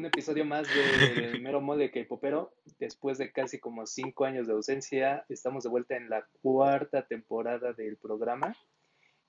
[0.00, 2.54] un episodio más de Mero Mole que Popero.
[2.78, 7.74] Después de casi como cinco años de ausencia, estamos de vuelta en la cuarta temporada
[7.74, 8.56] del programa.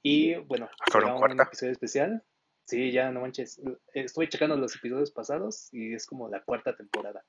[0.02, 2.24] Y bueno, será un episodio especial.
[2.66, 3.62] Sí, ya no manches.
[3.94, 7.22] Estuve checando los episodios pasados y es como la cuarta temporada.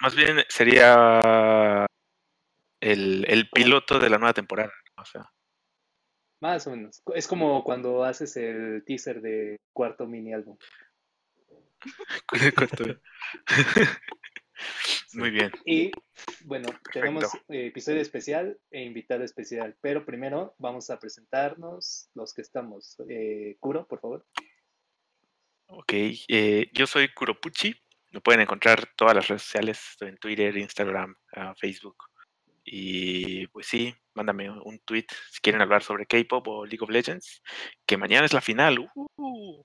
[0.00, 1.86] Más, bien sería
[2.80, 4.72] el, el, piloto de la nueva temporada.
[4.96, 5.30] O sea.
[6.40, 7.02] Más o menos.
[7.14, 10.56] Es como cuando haces el teaser de cuarto mini álbum.
[15.14, 15.52] Muy bien.
[15.64, 15.90] Y
[16.44, 22.96] bueno, tenemos episodio especial e invitado especial, pero primero vamos a presentarnos los que estamos.
[23.08, 24.26] Eh, Kuro, por favor.
[25.68, 27.74] Ok, eh, yo soy Kuro Pucci.
[28.10, 31.96] Me pueden encontrar todas las redes sociales, en Twitter, Instagram, ah, Facebook.
[32.64, 37.42] Y pues sí, mándame un tweet si quieren hablar sobre K-pop o League of Legends,
[37.86, 38.90] que mañana es la final.
[38.94, 39.62] Uh.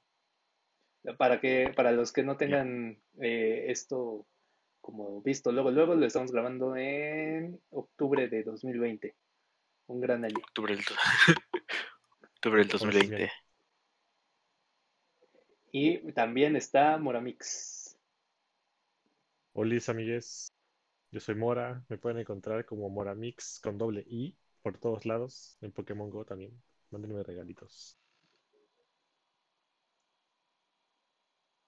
[1.17, 4.25] Para que, para los que no tengan eh, esto
[4.79, 9.15] como visto luego, luego lo estamos grabando en octubre de 2020.
[9.87, 10.35] Un gran año.
[10.37, 10.85] Octubre del,
[12.35, 13.31] octubre del 2020.
[15.71, 17.97] Y también está Moramix.
[19.53, 20.51] Hola, amigues.
[21.11, 21.83] Yo soy Mora.
[21.89, 25.57] Me pueden encontrar como Moramix con doble I por todos lados.
[25.61, 26.61] En Pokémon Go también.
[26.91, 27.97] Mándenme regalitos.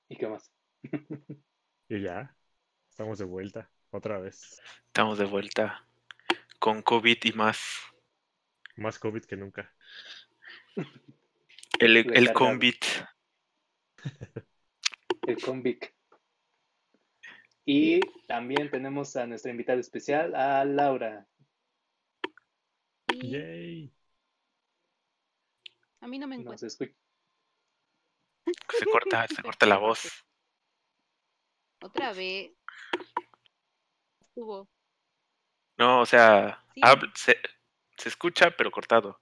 [0.10, 0.52] ¿Y qué más?
[1.90, 2.36] y ya.
[2.90, 3.70] Estamos de vuelta.
[3.92, 4.62] Otra vez.
[4.88, 5.86] Estamos de vuelta.
[6.60, 7.60] Con COVID y más.
[8.76, 9.74] Más COVID que nunca.
[11.80, 12.76] El, el COVID.
[15.28, 15.94] El convict.
[17.66, 21.28] Y también tenemos a nuestra invitada especial, a Laura.
[23.22, 23.92] Yay.
[26.00, 26.68] A mí no me encuentro.
[28.80, 30.26] se, corta, se corta la voz.
[31.82, 32.52] Otra vez.
[34.22, 34.68] Estuvo.
[35.78, 36.64] No, o sea,
[37.14, 37.38] se,
[37.98, 39.20] se escucha, pero cortado.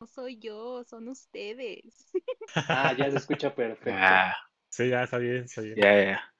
[0.00, 2.10] No soy yo, son ustedes.
[2.54, 3.90] Ah, ya se escucha perfecto.
[3.92, 4.34] Ah.
[4.70, 5.76] Sí, ya está bien, está bien.
[5.76, 6.34] Ya, ya.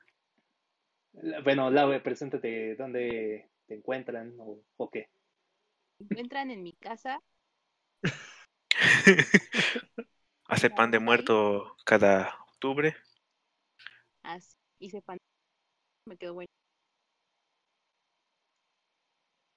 [1.42, 5.10] Bueno, Laura, preséntate dónde te encuentran o, o qué.
[5.98, 7.22] Me encuentran en mi casa.
[10.48, 12.96] Hace pan de muerto cada octubre.
[14.22, 14.56] Ah, sí.
[14.78, 15.18] Hice pan.
[16.06, 16.48] Me quedó bueno.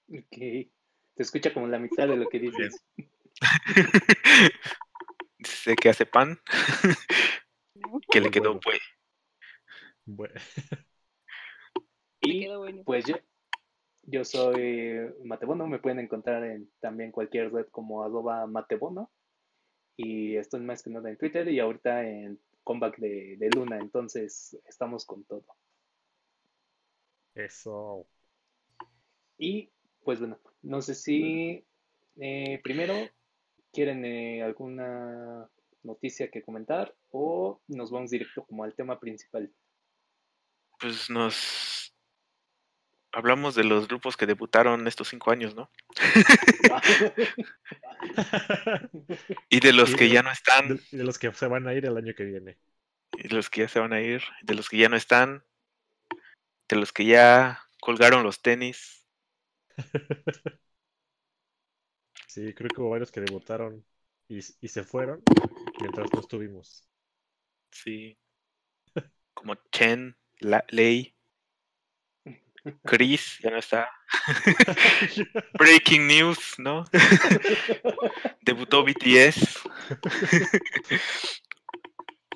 [0.09, 0.37] Ok.
[0.37, 0.69] Te
[1.15, 2.83] escucha como la mitad de lo que dices.
[5.37, 6.37] Dice que hace pan.
[8.11, 8.79] que le quedó pues.
[10.05, 10.33] Bueno.
[12.21, 12.47] Y
[12.83, 13.15] pues yo,
[14.01, 19.11] yo soy Matebono, me pueden encontrar en también cualquier red como arroba Matebono.
[20.03, 24.57] Y estoy más que nada en Twitter y ahorita en comeback de, de Luna, entonces
[24.67, 25.45] estamos con todo.
[27.35, 28.07] Eso.
[29.37, 29.69] Y
[30.03, 31.65] pues bueno, no sé si
[32.17, 32.93] eh, primero
[33.71, 35.49] quieren eh, alguna
[35.83, 39.51] noticia que comentar o nos vamos directo como al tema principal.
[40.79, 41.60] Pues nos
[43.11, 45.69] hablamos de los grupos que debutaron estos cinco años, ¿no?
[49.49, 50.79] y de los que ya no están.
[50.91, 52.57] Y de los que se van a ir el año que viene.
[53.17, 55.43] Y de los que ya se van a ir, de los que ya no están,
[56.69, 59.05] de los que ya colgaron los tenis.
[62.27, 63.85] Sí, creo que hubo varios que debutaron
[64.29, 65.21] y, y se fueron
[65.81, 66.87] mientras no estuvimos.
[67.71, 68.17] Sí.
[69.33, 71.13] Como Chen, La Lei,
[72.83, 73.89] Chris, ya no está.
[75.57, 76.85] Breaking news, ¿no?
[78.41, 79.61] Debutó BTS.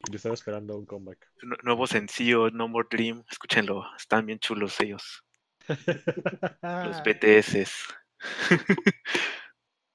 [0.09, 1.27] Yo estaba esperando un comeback.
[1.63, 3.23] Nuevo sencillo, No More Dream.
[3.29, 5.23] Escúchenlo, están bien chulos ellos.
[5.67, 7.69] Los BTS.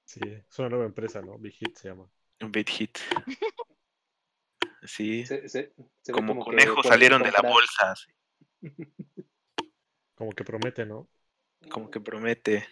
[0.05, 1.39] Sí, es una nueva empresa, ¿no?
[1.39, 2.11] Big Hit se llama.
[2.41, 2.99] Un Big Hit.
[4.83, 5.25] Sí.
[6.13, 7.95] como, conejos salieron de la bolsa.
[10.21, 11.09] Como que promete, ¿no?
[11.71, 12.69] Como que promete.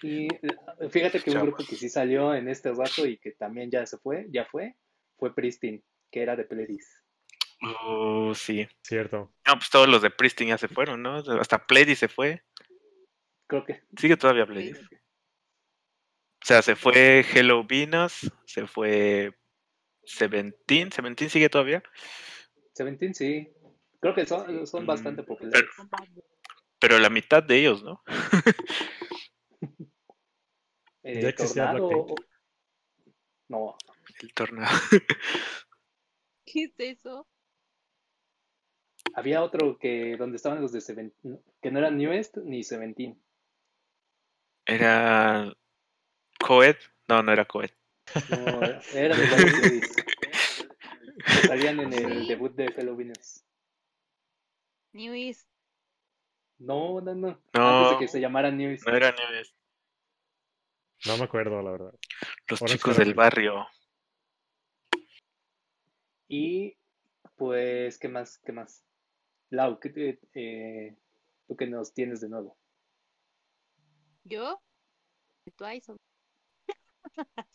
[0.00, 3.68] Y eh, fíjate que un grupo que sí salió en este rato y que también
[3.68, 4.76] ya se fue, ya fue,
[5.16, 5.82] fue Pristine,
[6.12, 7.02] que era de Pledis.
[7.82, 8.68] Oh, sí.
[8.80, 9.34] Cierto.
[9.44, 11.16] No, pues todos los de Pristine ya se fueron, ¿no?
[11.16, 12.44] Hasta Pledis se fue.
[13.48, 13.82] Creo que.
[13.96, 14.78] Sigue todavía Pledis.
[14.80, 19.36] O sea, se fue Hello Venus, se fue
[20.04, 20.92] Seventeen.
[20.92, 21.82] ¿Seventeen sigue todavía?
[22.72, 23.52] Seventeen sí.
[24.00, 25.68] Creo que son, son mm, bastante populares.
[26.78, 28.02] Pero, la mitad de ellos, ¿no?
[31.02, 32.06] ¿El tornado?
[33.48, 33.76] No.
[34.20, 34.78] El tornado.
[36.44, 37.26] ¿Qué es eso?
[39.14, 43.20] Había otro que donde estaban los de Seventeen, que no eran Newest ni Seventeen.
[44.66, 45.52] Era
[46.38, 46.76] Coed.
[47.08, 47.70] No, no era Coed.
[48.30, 48.60] No,
[48.94, 49.80] eran de.
[51.46, 53.44] Salían en el debut de Fellow Winners.
[54.98, 55.48] New East.
[56.58, 57.40] No, no, no.
[57.54, 57.78] No.
[57.78, 58.84] Antes de que se llamaran Newest.
[58.86, 59.54] No era Nieves.
[61.06, 61.94] No me acuerdo, la verdad.
[62.48, 63.64] Los Ahora chicos del barrio.
[66.26, 66.76] Y
[67.36, 68.38] pues, ¿qué más?
[68.38, 68.84] ¿Qué más?
[69.50, 70.98] Lau, ¿qué te, eh,
[71.46, 72.58] ¿tú qué nos tienes de nuevo?
[74.24, 74.60] ¿Yo?
[75.56, 75.94] Twice.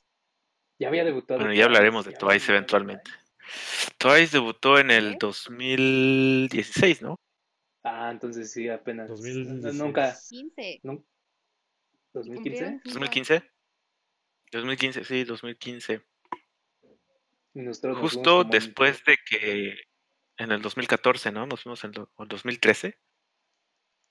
[0.79, 1.39] Ya había debutado.
[1.39, 3.09] Bueno, ya hablaremos de ya Twice eventualmente.
[3.99, 5.17] Twice debutó en el ¿Qué?
[5.21, 7.19] 2016, ¿no?
[7.83, 9.09] Ah, entonces sí, apenas.
[9.09, 9.75] 2016.
[9.75, 10.15] Nunca.
[10.29, 10.79] 15.
[10.83, 11.05] nun-
[12.13, 12.35] ¿2015?
[12.35, 12.99] Cumplieron cinco.
[12.99, 13.51] ¿2015?
[14.51, 16.01] 2015, sí, 2015.
[17.55, 19.75] Y nosotros nos fuimos Justo en- después de que
[20.37, 21.45] en el 2014, ¿no?
[21.45, 22.97] Nos fuimos en el 2013.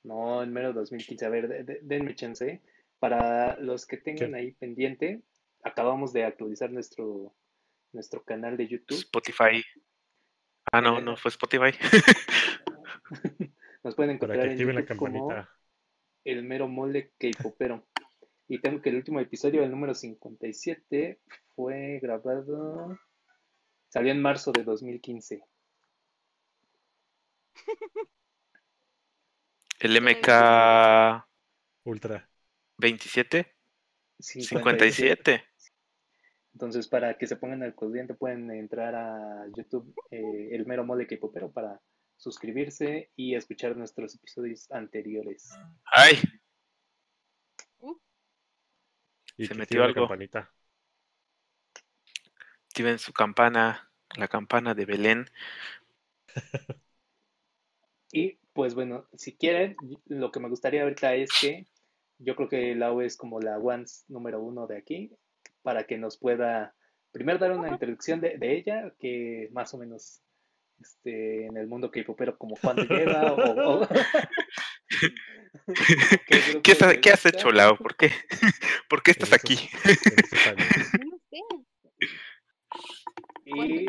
[0.04, 1.24] No, en mero 2015.
[1.26, 2.60] A ver, de- de- denme chance.
[2.98, 4.36] Para los que tengan ¿Qué?
[4.36, 5.22] ahí pendiente,
[5.64, 7.34] acabamos de actualizar nuestro,
[7.92, 8.98] nuestro canal de YouTube.
[8.98, 9.62] Spotify.
[10.72, 11.72] Ah, no, Eh, no fue Spotify.
[13.82, 15.50] Nos pueden Para encontrar que en activen la YouTube como campanita.
[16.25, 17.87] el mero mole K-popero.
[18.49, 21.20] Y tengo que el último episodio, el número 57,
[21.55, 22.99] fue grabado.
[23.88, 25.43] Salió en marzo de 2015.
[29.81, 31.26] El MK
[31.84, 32.29] Ultra.
[32.79, 33.52] 27,
[34.20, 34.46] 57.
[34.46, 35.44] 57.
[36.52, 41.06] Entonces, para que se pongan al corriente, pueden entrar a YouTube, eh, el mero mole
[41.08, 41.81] K-popero, para
[42.22, 45.50] suscribirse y escuchar nuestros episodios anteriores.
[45.84, 46.20] ¡Ay!
[49.36, 50.00] Y Se metió activen la algo.
[50.02, 50.52] campanita.
[52.69, 55.26] Activen su campana, la campana de Belén.
[58.14, 59.74] Y pues bueno, si quieren,
[60.04, 61.66] lo que me gustaría ahorita es que
[62.19, 65.10] yo creo que Lau es como la once número uno de aquí,
[65.62, 66.74] para que nos pueda
[67.10, 70.20] primero dar una introducción de, de ella, que más o menos
[70.82, 73.88] este, en el mundo K-popero como cuánto lleva o, o-
[76.26, 77.76] qué grupos ¿Qué, has- qué hecho, Lau?
[77.76, 78.11] ¿Por qué?
[78.88, 79.55] ¿Por qué estás aquí?
[79.84, 80.67] en esos años.
[80.99, 81.38] No lo sé.
[83.50, 83.87] ¿Cuánto Y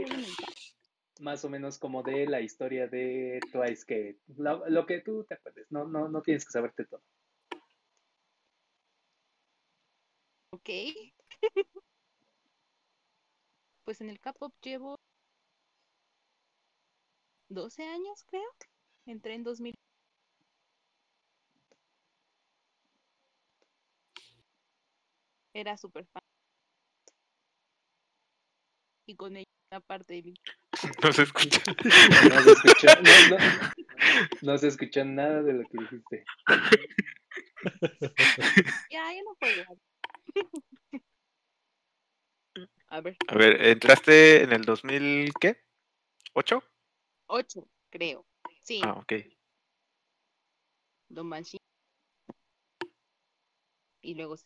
[1.19, 5.35] más o menos como de la historia de Twice, que lo, lo que tú te
[5.35, 7.01] acuerdes, no, no, no tienes que saberte todo.
[10.51, 10.69] Ok.
[13.85, 14.99] Pues en el K-pop llevo
[17.53, 18.49] 12 años, creo.
[19.05, 19.73] Entré en 2000.
[25.53, 26.21] Era súper fan.
[29.05, 30.33] Y con ella una parte de mí.
[31.03, 31.61] No se escucha.
[31.67, 33.37] No se escuchó, no, no,
[34.41, 36.25] no se escuchó nada de lo que dijiste.
[38.89, 39.79] Ya, ya no puedo.
[42.87, 45.63] A ver, A ver, ¿entraste en el 2000 qué?
[46.35, 46.61] ¿8?
[47.27, 48.25] 8, creo.
[48.61, 49.13] Sí, Ah, ok.
[51.09, 51.59] Don Banshee.
[54.03, 54.37] Y luego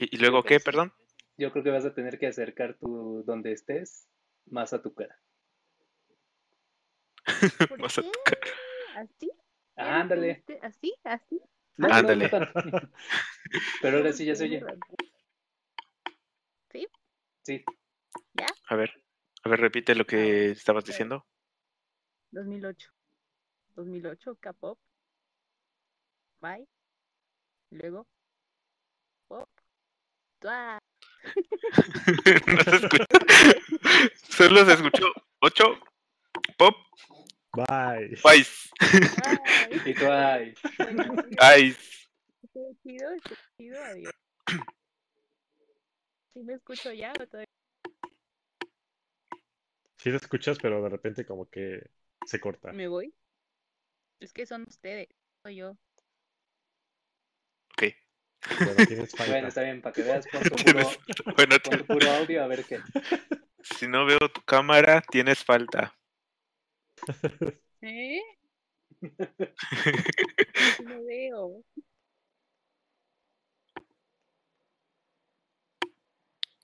[0.00, 0.64] ¿Y, y luego qué, sí.
[0.64, 0.94] perdón?
[1.36, 4.08] Yo creo que vas a tener que acercar tu donde estés
[4.46, 5.18] más a tu cara.
[7.68, 8.10] ¿Por Vas a qué?
[8.10, 8.38] tocar.
[8.94, 9.30] ¿Así?
[9.76, 10.44] Ándale.
[10.62, 10.94] ¿Así?
[11.04, 11.40] ¿Así?
[11.78, 12.28] No, no, Ándale.
[12.30, 12.30] no.
[13.80, 14.62] Pero ahora sí ya se oye.
[17.44, 17.64] Sí,
[18.70, 18.90] A ver,
[19.48, 21.26] a ver, repite lo que estabas diciendo.
[22.32, 22.90] 2008.
[23.76, 24.78] 2008, K-pop.
[26.40, 26.68] Bye.
[27.70, 28.06] Luego.
[29.26, 29.48] Pop.
[30.38, 30.78] Twice.
[32.46, 33.04] no se escuchó.
[34.28, 35.06] Solo se escuchó
[35.40, 35.64] 8,
[36.56, 36.76] pop,
[37.54, 38.08] Bye.
[38.10, 39.90] Vice, Bye.
[39.90, 41.14] y tú, ay, Bueno,
[41.58, 42.06] Ice.
[42.42, 44.12] estuvo chido, estuvo chido, adiós.
[46.34, 47.57] ¿Sí me escucho ya o todavía?
[49.98, 51.90] Sí te escuchas, pero de repente como que
[52.26, 52.72] se corta.
[52.72, 53.12] ¿Me voy?
[54.20, 55.08] Es que son ustedes,
[55.42, 55.76] soy yo.
[57.72, 57.94] Ok.
[58.64, 59.32] Bueno, tienes falta.
[59.32, 60.90] bueno, está bien, para que veas, tu puro,
[61.36, 62.80] Bueno, puro audio a ver qué.
[63.62, 65.94] si no veo tu cámara, tienes falta.
[67.82, 68.20] ¿Eh?
[70.86, 71.62] No veo.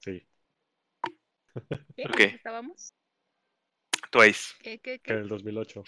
[0.05, 0.27] Sí,
[1.97, 2.05] ¿Qué?
[2.05, 2.21] Ok.
[2.33, 2.93] ¿Estábamos?
[4.15, 4.55] Twice.
[4.63, 5.13] ¿Qué, qué, en qué?
[5.19, 5.83] el 2008.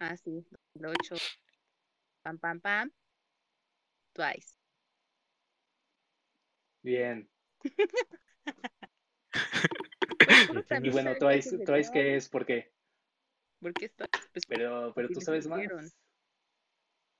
[0.00, 1.16] Ah, sí, 2008.
[2.24, 2.90] Pam, pam, pam.
[4.14, 4.56] Twice.
[6.82, 7.28] Bien.
[10.48, 10.90] Y ¿quién Y es?
[10.90, 12.28] bueno, Twice, que Twice ¿qué es?
[12.28, 12.72] ¿Por qué?
[13.60, 14.08] ¿Por qué está?
[14.32, 15.60] Pues Pero, pero porque tú sabes más.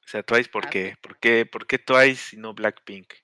[0.04, 0.94] O sea, Twice, ¿por Ah, qué?
[1.00, 3.14] ¿Por qué, por qué Twice y no Blackpink?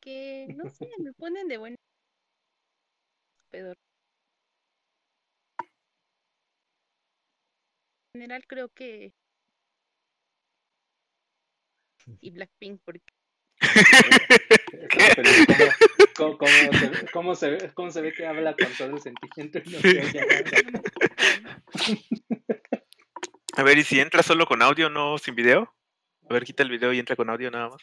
[0.00, 1.74] Que no sé, me ponen de buen
[3.50, 3.74] pedo.
[8.14, 9.12] General creo que
[12.20, 13.12] y Blackpink porque.
[16.16, 18.94] ¿Cómo, cómo, cómo se, ve- cómo, se ve, ¿Cómo se ve que habla con todo
[18.94, 20.44] el sentimiento y no se oye nada?
[23.56, 25.74] A ver, ¿y si entra solo con audio, no sin video?
[26.28, 27.82] A ver, quita el video y entra con audio nada más.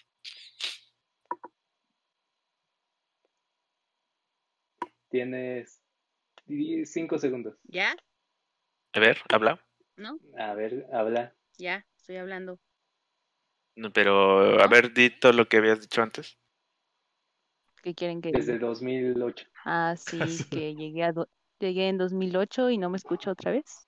[5.10, 5.82] Tienes
[6.86, 7.58] 5 segundos.
[7.64, 7.96] ya,
[8.94, 9.60] A ver, habla.
[10.02, 10.20] ¿No?
[10.38, 11.34] A ver, habla.
[11.58, 12.60] Ya, estoy hablando.
[13.76, 14.70] No, pero, a ¿No?
[14.70, 16.38] ver, di todo lo que habías dicho antes.
[17.84, 18.68] ¿Qué quieren que Desde diga?
[18.68, 19.48] 2008.
[19.66, 21.30] Ah, sí, que llegué a do-
[21.60, 23.86] llegué en 2008 y no me escucho otra vez.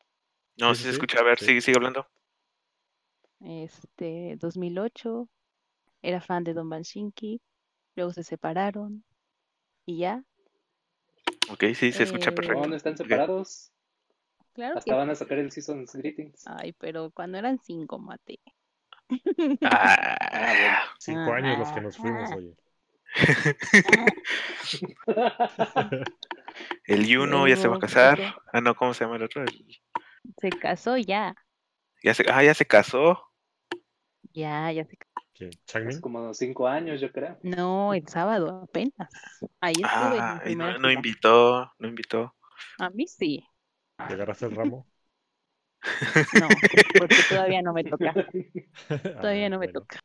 [0.57, 1.19] No, Sí, se escucha.
[1.19, 1.45] A ver, sí.
[1.47, 2.07] sigue, sigue hablando.
[3.41, 5.27] Este, 2008
[6.01, 7.41] era fan de Don Banshinki,
[7.95, 9.03] luego se separaron
[9.85, 10.23] y ya.
[11.49, 12.61] Ok, sí, se escucha Eh, perfecto.
[12.61, 13.72] No, no están separados.
[14.53, 16.43] Claro que Hasta van a sacar el Season's Greetings.
[16.47, 18.39] Ay, pero cuando eran cinco, mate.
[19.63, 22.55] Ah, Cinco años los que nos fuimos, oye.
[26.87, 28.19] el Yuno ya se va a casar.
[28.51, 29.43] Ah, no, ¿cómo se llama el otro?
[29.43, 29.81] El-
[30.39, 31.35] Se casó ya.
[32.03, 33.19] Ya se, ah, ya se casó.
[34.33, 35.13] Ya, ya se casó.
[35.73, 37.37] Hace como 5 años, yo creo.
[37.43, 39.09] No, el sábado apenas.
[39.59, 42.35] Ahí estuve Ah, y no, no invitó, no invitó.
[42.79, 43.45] A mí sí.
[43.97, 44.87] ¿Le agarraste el ramo?
[46.31, 46.47] No,
[46.97, 48.13] porque todavía no me toca.
[49.19, 49.73] Todavía Ah, no me bueno.
[49.73, 49.99] toca.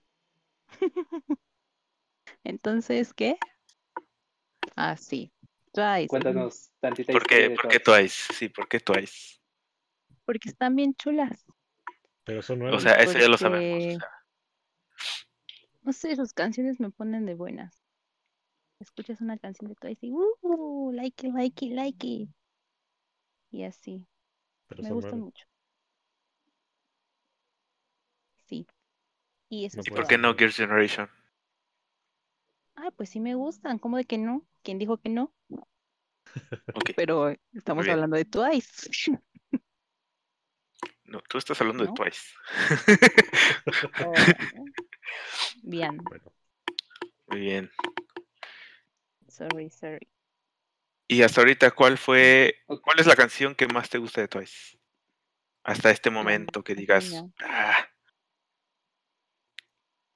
[2.44, 3.36] Entonces, ¿qué?
[4.76, 5.30] Ah, sí.
[5.72, 6.08] Twice.
[6.08, 7.80] Cuéntanos tantita ¿Por qué, de por qué Twice.
[7.80, 8.34] Twice?
[8.34, 9.38] Sí, ¿por qué Twice?
[10.24, 11.44] Porque están bien chulas.
[12.24, 12.82] Pero son O nuevos.
[12.82, 13.84] sea, eso ya lo sabemos.
[13.84, 14.08] o sea,
[15.82, 17.82] No sé, sus canciones me ponen de buenas.
[18.80, 22.28] Escuchas una canción de Twice y uh, like it, like it, like it.
[23.50, 24.06] Y así.
[24.66, 25.04] pero Me nuevos.
[25.16, 25.46] mucho.
[28.46, 28.66] Sí.
[29.50, 31.08] Y eso No ¿Y por qué no Girls' Generation?
[32.76, 33.78] Ah, pues sí me gustan.
[33.78, 34.46] ¿Cómo de que no?
[34.62, 35.32] ¿Quién dijo que no?
[36.74, 37.88] Ok, Pero estamos bien.
[37.88, 38.90] hablando de Twice.
[41.06, 41.86] no, tú estás hablando ¿No?
[41.86, 42.20] de Twice.
[44.00, 44.70] Oh,
[45.62, 46.32] Bien, Bueno,
[47.28, 47.70] Muy bien.
[49.28, 50.08] sorry, sorry.
[51.08, 54.78] Y hasta ahorita, ¿cuál fue, cuál es la canción que más te gusta de Twice?
[55.64, 57.88] Hasta este momento que digas, ah,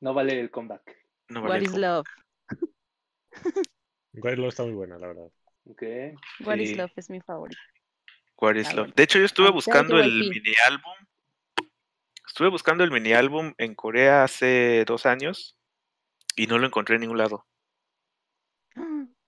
[0.00, 0.98] No vale el comeback.
[1.28, 2.06] no What el is love?
[4.14, 5.28] White Love está muy buena, la verdad.
[6.44, 7.58] What is love es mi favorito.
[8.36, 8.78] What is Ah, Love.
[8.80, 8.94] bueno.
[8.94, 10.92] De hecho, yo estuve sea buscando el mini álbum.
[12.26, 15.56] Estuve buscando el mini álbum en Corea hace dos años
[16.36, 17.46] y no lo encontré en ningún lado.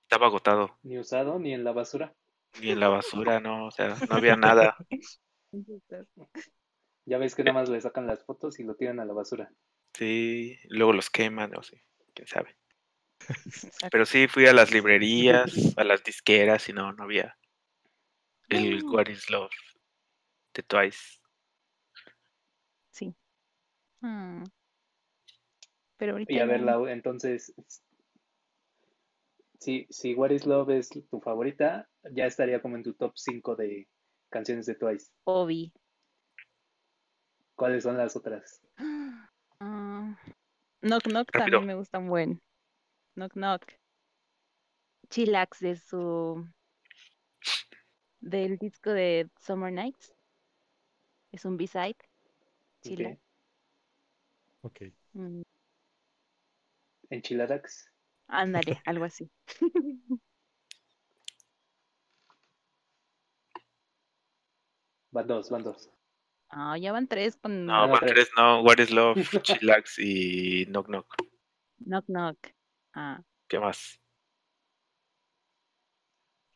[0.04, 0.78] Estaba agotado.
[0.82, 2.14] Ni usado, ni en la basura.
[2.60, 4.76] Ni en la basura, no, o sea, no había nada.
[7.06, 9.52] Ya ves que nada más le sacan las fotos y lo tiran a la basura.
[9.92, 11.76] Sí, luego los queman, o sí,
[12.14, 12.56] quién sabe.
[13.90, 17.36] Pero sí fui a las librerías, a las disqueras y no, no había
[18.48, 18.82] el.
[18.84, 19.52] What is Love
[20.54, 21.20] de Twice.
[22.90, 23.14] Sí.
[24.00, 24.44] Mm.
[25.96, 27.54] Pero ahorita Y a ver, Lau, entonces,
[29.58, 33.56] si, si What is Love es tu favorita, ya estaría como en tu top 5
[33.56, 33.88] de
[34.30, 35.10] canciones de Twice.
[35.24, 35.72] Obi.
[37.54, 38.60] ¿Cuáles son las otras?
[39.60, 40.18] Ah,
[40.82, 41.58] knock Knock Rápido.
[41.58, 42.42] también me gusta un buen.
[43.14, 43.62] Knock Knock.
[45.08, 46.44] Chillax de su
[48.20, 50.12] del disco de Summer Nights.
[51.30, 51.96] Es un B-side.
[52.82, 53.18] Chillax.
[54.62, 54.82] Ok.
[55.12, 55.42] Mm,
[57.10, 57.93] Enchiladax.
[58.28, 59.30] Ándale, algo así.
[65.10, 65.90] Van dos, van dos.
[66.48, 68.12] Ah, ya van tres con No, van tres.
[68.12, 71.14] tres, no, What is Love, Chillax y Knock Knock.
[71.78, 72.38] Knock Knock.
[72.94, 74.00] Ah, ¿Qué más?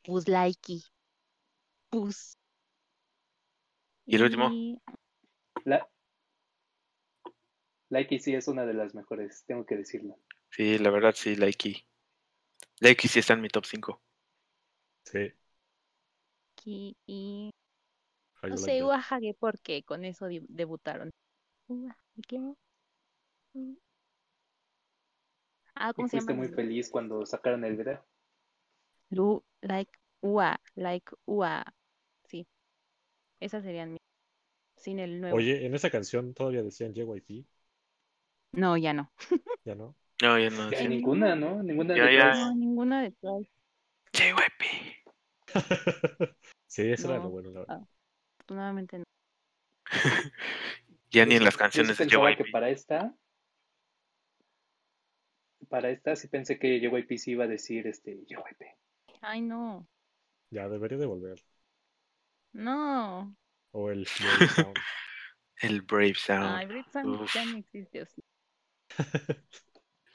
[0.04, 0.82] Pus Likey.
[1.90, 2.36] Pus.
[4.06, 4.50] ¿Y el último?
[5.64, 5.88] La...
[7.90, 10.18] Likey sí es una de las mejores, tengo que decirlo.
[10.58, 11.86] Sí, la verdad sí, Likey.
[12.80, 14.02] Likey sí está en mi top 5.
[15.04, 15.32] Sí.
[16.64, 17.50] y- y
[18.42, 18.82] No sé.
[18.82, 21.10] Uahage porque con eso debutaron.
[21.68, 22.56] Uahage.
[23.54, 23.74] Mm.
[25.76, 26.34] Ah, ¿cómo se llama?
[26.34, 28.04] muy feliz cuando sacaron el video.
[29.10, 31.64] Lu, like, ua, like, ua.
[32.28, 32.46] Sí.
[33.40, 33.98] Esas serían mis.
[34.76, 35.36] Sin el nuevo.
[35.36, 37.44] Oye, en esa canción todavía decían JYP.
[38.52, 39.10] No, ya no.
[39.64, 39.94] ¿Ya no?
[40.22, 40.70] No, ya no.
[40.70, 41.62] Ya ninguna, ¿no?
[41.62, 42.34] Ninguna Ya, de ya.
[42.34, 43.46] No, ninguna de todas.
[44.12, 44.64] JYP.
[46.66, 47.24] sí, eso era No.
[47.24, 47.80] lo bueno, la verdad.
[48.38, 49.04] Afortunadamente no.
[51.10, 52.52] Ya ni Yo en sí- las yo sí canciones de pensaba que JYP.
[52.52, 53.14] para esta,
[55.68, 58.76] para esta sí pensé que JYP sí iba a decir este JYP.
[59.20, 59.86] Ay, no.
[60.50, 61.38] Ya debería de volver.
[62.52, 63.34] No.
[63.72, 64.76] O el Brave Sound.
[65.60, 66.44] El Brave Sound.
[66.56, 67.34] Ay, Brit Sound uf.
[67.34, 68.02] ya no existe.
[68.02, 68.22] o sí.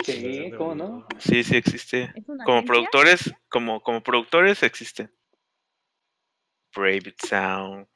[0.03, 1.07] Sí, de ¿cómo no?
[1.19, 2.12] Sí, sí existe.
[2.15, 2.74] ¿Es una Como agencia?
[2.74, 5.12] productores, como, como productores existen.
[6.75, 7.88] Brave Sound.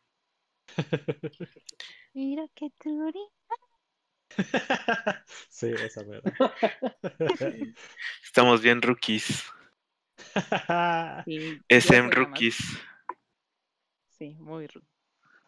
[2.14, 3.20] Mira qué turi.
[5.50, 6.22] sí, esa mera.
[8.24, 9.44] Estamos bien rookies.
[11.26, 12.58] Sí, SM rookies.
[14.18, 14.86] Sí, muy rudo,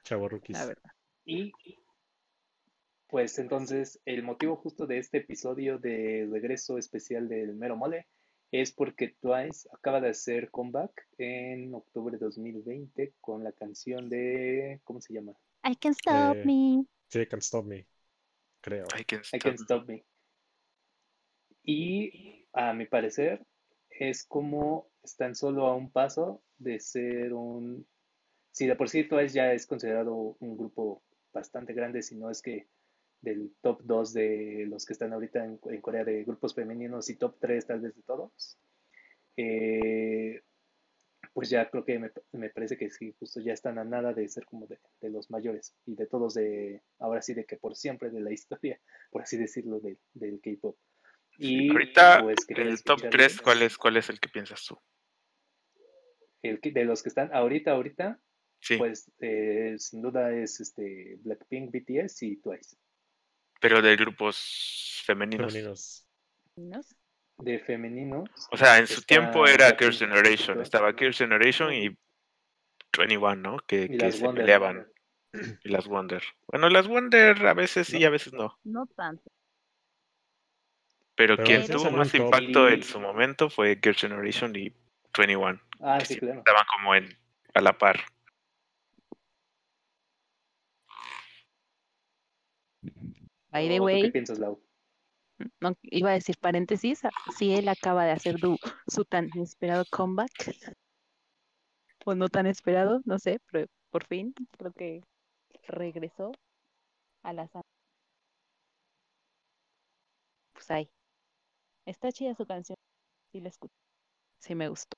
[0.04, 0.58] Chavo rookies.
[0.58, 0.92] la verdad.
[1.26, 1.52] Y
[3.10, 8.08] pues entonces el motivo justo de este episodio de regreso especial del Mero Mole
[8.52, 14.80] es porque Twice acaba de hacer comeback en octubre de 2020 con la canción de,
[14.84, 15.34] ¿cómo se llama?
[15.64, 16.86] I can stop Eh, me.
[17.08, 17.88] Sí, Can't Stop Me.
[18.62, 18.86] Creo.
[18.98, 19.42] I can I stop.
[19.42, 20.06] Can't Stop Me.
[21.64, 23.44] Y a mi parecer
[23.90, 27.88] es como están solo a un paso de ser un...
[28.52, 31.02] Si de por sí Twice ya es considerado un grupo
[31.34, 32.68] bastante grande, si no es que
[33.22, 37.16] del top 2 de los que están ahorita en, en Corea de grupos femeninos y
[37.18, 38.58] top 3 tal vez de todos,
[39.38, 40.42] eh,
[41.34, 44.28] pues ya creo que me, me parece que sí, justo ya están a nada de
[44.28, 47.76] ser como de, de los mayores y de todos de, ahora sí de que por
[47.76, 48.80] siempre de la historia,
[49.12, 50.78] por así decirlo, de- del K-pop.
[51.38, 54.78] Y Ahorita, pues el top escuchar 3, ¿cuál es, ¿cuál es el que piensas tú?
[56.42, 58.20] el de los que están ahorita, ahorita,
[58.62, 62.76] Sí, pues eh, sin duda es este Blackpink, BTS y Twice.
[63.60, 65.54] Pero de grupos femeninos.
[65.54, 66.06] Femeninos.
[66.56, 66.82] ¿no?
[67.38, 70.62] De femeninos, O sea, en su tiempo era Girls' Generation.
[70.62, 71.98] Estaba Girls' Generation y
[72.98, 73.58] 21, ¿no?
[73.60, 74.44] Que, y que se Wonder.
[74.44, 74.88] peleaban.
[75.64, 76.24] Y las Wonder.
[76.48, 78.08] Bueno, las Wonder a veces sí, No.
[78.08, 78.60] a veces no.
[78.64, 79.30] No tanto.
[81.16, 84.74] Pero Pero quien tuvo más impacto en su momento fue Girls' Generation y
[85.18, 85.62] 21.
[85.82, 86.40] Ah, que sí, sí claro.
[86.40, 87.18] Estaban como en
[87.54, 88.02] a la par.
[93.52, 94.60] By the ¿O tú ¿Qué way, piensas, Lau?
[95.62, 97.02] no, iba a decir paréntesis,
[97.38, 98.58] si él acaba de hacer du-
[98.88, 100.54] su tan esperado comeback,
[102.06, 105.02] o no tan esperado, no sé, pero por fin creo que
[105.68, 106.32] regresó
[107.24, 107.64] a la sala.
[110.54, 110.90] Pues ahí.
[111.86, 112.78] Está chida su canción.
[113.32, 113.74] Sí la escuché.
[114.40, 114.98] Sí me gustó.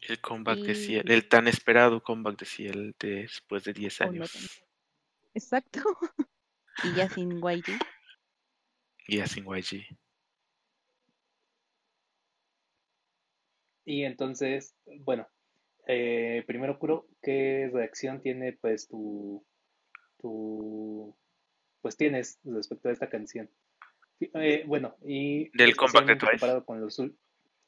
[0.00, 4.10] El comeback de Ciel, el tan esperado comeback de Ciel después de 10 O no
[4.10, 4.32] años.
[5.34, 5.80] Exacto.
[6.84, 7.78] y ya sin YG.
[9.06, 9.84] Y ya sin YG.
[13.84, 15.28] Y entonces, bueno,
[15.86, 19.44] eh, primero, Kuro, ¿qué reacción tiene pues tu,
[20.18, 21.14] tu,
[21.82, 23.50] pues tienes respecto a esta canción?
[24.20, 26.32] Eh, bueno, y Del comeback de Twice.
[26.32, 26.96] comparado con los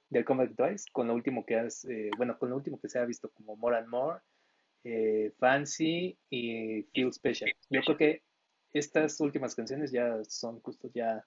[0.09, 2.89] del comeback de Twice, con lo último que has, eh, bueno, con lo último que
[2.89, 4.21] se ha visto como More and More,
[4.89, 7.51] eh, Fancy y Feel Special.
[7.71, 8.23] Yo creo que
[8.73, 11.27] estas últimas canciones ya son justo ya,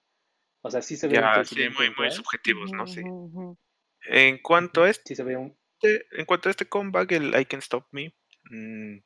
[0.62, 2.86] o sea, sí se ve un Ya, sí, muy, subjetivos, ¿no?
[2.86, 3.02] Sí.
[4.08, 7.44] En cuanto a este, sí se ve un, en cuanto a este comeback, el I
[7.44, 8.14] Can Stop Me,
[8.50, 8.98] mm,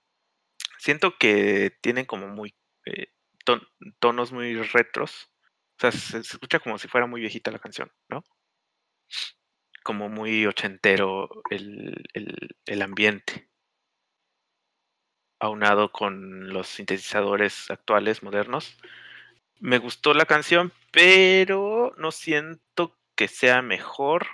[0.79, 2.55] siento que tienen como muy
[2.87, 3.09] eh,
[3.45, 3.67] ton-
[3.99, 5.31] tonos muy retros.
[5.77, 8.23] O sea, se, se escucha como si fuera muy viejita la canción, ¿no?
[9.83, 12.35] Como muy ochentero el, el,
[12.67, 13.51] el ambiente.
[15.45, 18.79] Aunado con los sintetizadores actuales, modernos.
[19.61, 24.27] Me gustó la canción, pero no siento que sea mejor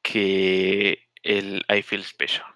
[0.00, 2.46] que el I Feel Special.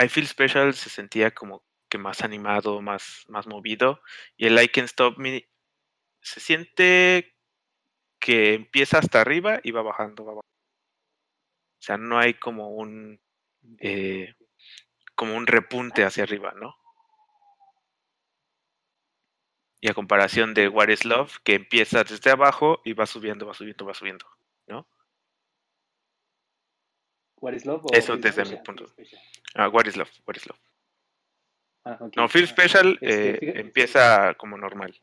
[0.00, 4.00] I Feel Special se sentía como que más animado, más, más movido.
[4.36, 5.48] Y el I Can Stop Me
[6.20, 7.34] se siente
[8.20, 10.48] que empieza hasta arriba y va bajando, va bajando.
[11.80, 13.20] O sea, no hay como un
[13.80, 14.32] eh,
[15.20, 16.74] como un repunte hacia arriba, ¿no?
[19.78, 23.52] Y a comparación de What is Love, que empieza desde abajo y va subiendo, va
[23.52, 24.24] subiendo, va subiendo,
[24.66, 24.88] ¿no?
[27.36, 28.86] What is Love Eso desde mi punto.
[29.54, 30.60] Ah, What is Love, What is Love.
[31.84, 31.98] Ah.
[32.16, 34.98] No, Feel Special este, eh, empieza como normal,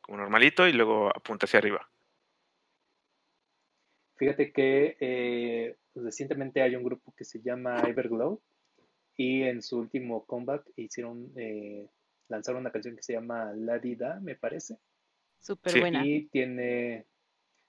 [0.00, 1.88] como normalito y luego apunta hacia arriba.
[4.16, 8.42] Fíjate que eh, pues, recientemente hay un grupo que se llama Everglow
[9.16, 11.88] y en su último comeback hicieron, eh,
[12.28, 14.78] lanzaron una canción que se llama La Dida, me parece.
[15.40, 16.04] Súper buena.
[16.04, 17.06] Y tiene,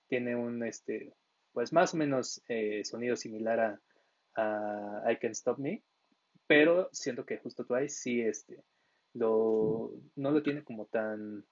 [0.07, 1.13] tiene un, este,
[1.51, 3.81] pues más o menos eh, sonido similar a,
[4.35, 5.83] a, I Can Stop Me,
[6.47, 8.63] pero siento que justo Twice sí, este,
[9.13, 11.45] lo, no lo tiene como tan,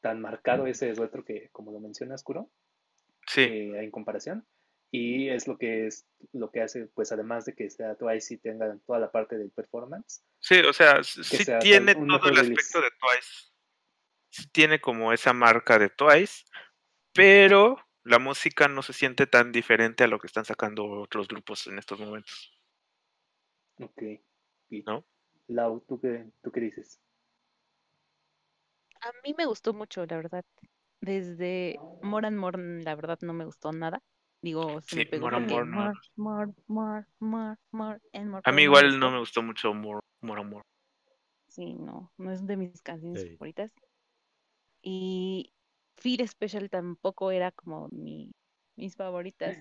[0.00, 2.50] tan marcado ese retro que, como lo mencionas, Kuro.
[3.26, 3.42] Sí.
[3.42, 4.46] Eh, en comparación.
[4.96, 8.38] Y es lo que es lo que hace, pues además de que sea Twice y
[8.38, 10.24] tenga toda la parte del performance.
[10.38, 13.50] Sí, o sea, sí tiene todo el aspecto de Twice.
[14.30, 16.44] Sí tiene como esa marca de Twice,
[17.12, 21.66] pero la música no se siente tan diferente a lo que están sacando otros grupos
[21.66, 22.56] en estos momentos.
[23.80, 24.00] Ok.
[24.86, 25.04] ¿No?
[25.48, 27.00] Lau, ¿tú qué, ¿tú qué dices?
[29.00, 30.44] A mí me gustó mucho, la verdad.
[31.00, 34.00] Desde Moran Morn, la verdad no me gustó nada.
[34.44, 37.98] Digo, se me pegó more, more, more, more, more, more,
[38.44, 40.62] A mí igual no me gustó mucho More, More, More.
[41.48, 43.72] Sí, no, no es de mis canciones favoritas.
[44.82, 45.54] Y
[45.96, 48.32] Fear Special tampoco era como mi,
[48.76, 49.56] mis favoritas.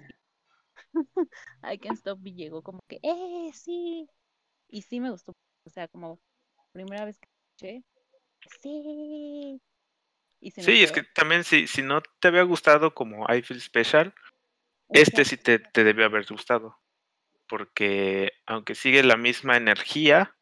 [1.63, 4.05] I Can't Stop Me llegó como que, ¡eh, sí!
[4.67, 5.31] Y sí me gustó.
[5.65, 6.19] O sea, como
[6.73, 7.83] primera vez que escuché,
[8.61, 9.61] ¡sí!
[10.51, 14.13] sí, es que también si, si no te había gustado como I Feel Special,
[14.89, 16.79] este sí te, te debió haber gustado.
[17.47, 20.35] Porque aunque sigue la misma energía,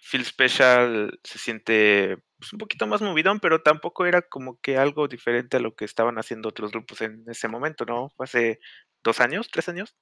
[0.00, 5.08] Feel Special se siente pues, un poquito más movidón, pero tampoco era como que algo
[5.08, 8.08] diferente a lo que estaban haciendo otros grupos en ese momento, ¿no?
[8.18, 8.60] hace
[9.02, 9.96] dos años, tres años.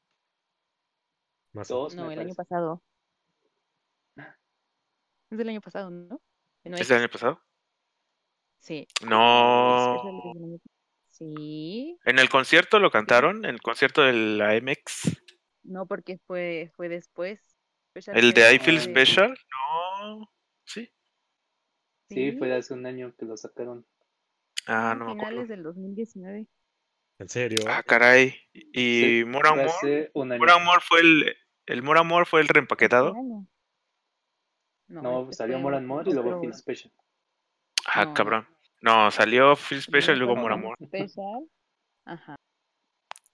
[1.53, 2.83] Dos, no, el año pasado.
[5.31, 6.21] Es del año pasado, ¿no?
[6.63, 7.43] ¿Es del año pasado?
[8.61, 8.87] Sí.
[9.07, 10.61] No.
[11.17, 11.99] Sí.
[12.05, 13.45] ¿En el concierto lo cantaron?
[13.47, 15.17] ¿En el concierto de la MX?
[15.63, 17.41] No, porque fue, fue después.
[18.09, 19.31] ¿El de I Feel Special?
[19.31, 20.31] No.
[20.65, 20.93] ¿Sí?
[22.11, 23.87] Sí, fue hace un año que lo sacaron.
[24.67, 25.31] Ah, no me acuerdo.
[25.31, 26.47] Finales del 2019.
[27.19, 27.65] ¿En serio?
[27.67, 28.35] Ah, caray.
[28.53, 30.83] ¿Y sí, More Amor?
[30.83, 33.15] fue el, el More Amor fue el reempaquetado?
[34.89, 36.93] No, no salió More Amor y luego Feel Special.
[37.87, 38.47] Ah, cabrón.
[38.81, 40.77] No, salió Feel Special y luego More Amor.
[40.85, 41.49] Special.
[42.05, 42.37] Ajá.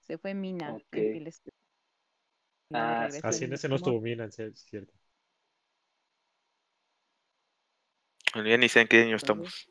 [0.00, 0.74] Se fue Mina.
[0.74, 1.24] Okay.
[2.72, 4.92] ah, así en ese no estuvo Mina, es cierto.
[8.34, 9.68] Ya ni sé en qué año estamos.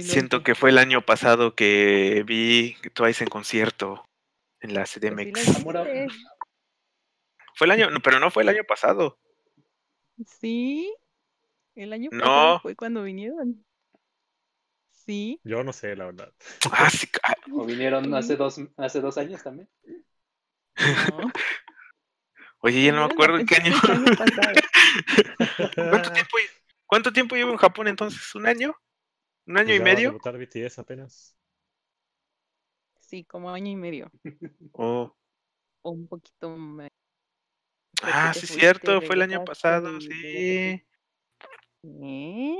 [0.00, 4.04] Siento que fue el año pasado que vi Twice en concierto
[4.60, 5.62] en la CDMX.
[7.54, 9.18] Fue el año, pero no fue el año pasado.
[10.26, 10.94] Sí,
[11.74, 13.64] el año pasado fue cuando vinieron.
[15.10, 15.40] Sí.
[15.42, 16.32] Yo no sé, la verdad.
[16.70, 17.08] Ah, sí.
[17.52, 19.68] ¿O vinieron hace dos, hace dos años también?
[20.76, 20.76] No.
[22.60, 23.74] Oye, ya no me acuerdo en qué año.
[25.74, 26.36] ¿Cuánto tiempo,
[26.86, 28.32] ¿Cuánto tiempo llevo en Japón entonces?
[28.36, 28.72] ¿Un año?
[29.46, 30.16] ¿Un año y medio?
[30.24, 31.36] Va a BTS apenas.
[33.00, 34.12] Sí, como año y medio.
[34.74, 35.12] Oh.
[35.82, 36.88] O un poquito más.
[38.00, 40.80] Ah, sí, es cierto, fue el año pasado, sí.
[41.82, 42.56] ¿Eh?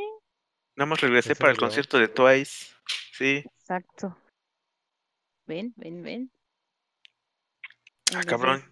[0.80, 2.74] Nada más regresé para el concierto de Twice.
[3.12, 3.44] Sí.
[3.60, 4.16] Exacto.
[5.44, 6.32] Ven, ven, ven.
[8.14, 8.64] Ah, cabrón.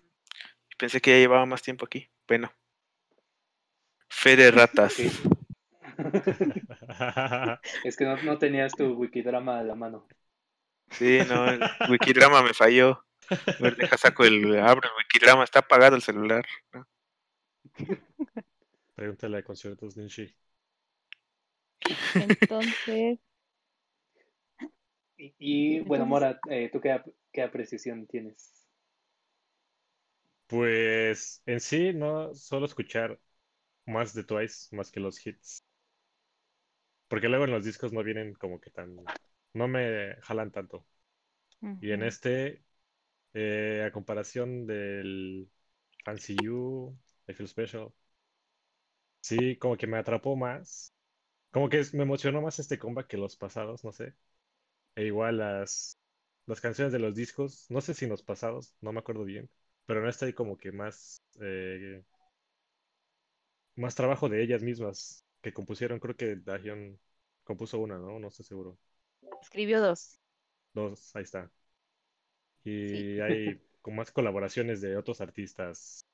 [0.79, 2.09] Pensé que ya llevaba más tiempo aquí.
[2.27, 2.51] Bueno.
[4.09, 4.99] Fe de ratas.
[7.85, 10.09] es que no, no, tenías tu Wikidrama a la mano.
[10.90, 13.05] Sí, no, el Wikidrama me falló.
[13.29, 14.59] A ver, deja saco el.
[14.59, 16.47] Abro el Wikidrama, está apagado el celular.
[18.94, 20.35] Pregúntale a conciertos Ninshi.
[22.14, 23.18] Entonces.
[25.16, 27.01] Y, bueno, Mora, eh, ¿tú qué,
[27.33, 28.66] qué apreciación tienes?
[30.46, 33.18] Pues en sí, no solo escuchar
[33.87, 35.64] más de Twice, más que los hits.
[37.09, 38.96] Porque luego en los discos no vienen como que tan...
[39.55, 40.87] No me jalan tanto.
[41.81, 42.62] Y en este,
[43.35, 45.51] eh, a comparación del
[46.05, 46.98] Fancy You,
[47.29, 47.92] I Feel Special,
[49.20, 50.92] sí, como que me atrapó más.
[51.51, 54.15] Como que me emocionó más este comeback que los pasados, no sé.
[54.97, 55.99] E igual las,
[56.47, 59.51] las canciones de los discos, no sé si en los pasados, no me acuerdo bien,
[59.87, 62.03] pero en este hay como que más, eh,
[63.77, 66.99] más trabajo de ellas mismas que compusieron, creo que Dahyun
[67.45, 68.19] compuso una, ¿no?
[68.19, 68.79] No estoy seguro.
[69.41, 70.21] Escribió dos.
[70.75, 71.51] Dos, ahí está.
[72.65, 76.05] Y hay con más colaboraciones de otros artistas.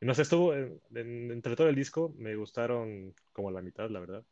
[0.00, 4.24] Y no sé, estuvo entre todo el disco, me gustaron como la mitad, la verdad.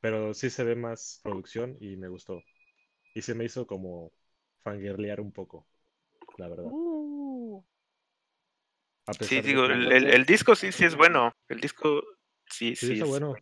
[0.00, 2.42] Pero sí se ve más producción y me gustó.
[3.14, 4.12] Y se me hizo como
[4.62, 5.66] fangirlear un poco,
[6.38, 6.64] la verdad.
[6.66, 7.62] Uh.
[9.20, 11.32] Sí, digo, el, disco sí, sí es bueno.
[11.48, 12.02] El disco
[12.46, 13.34] sí, sí, es bueno.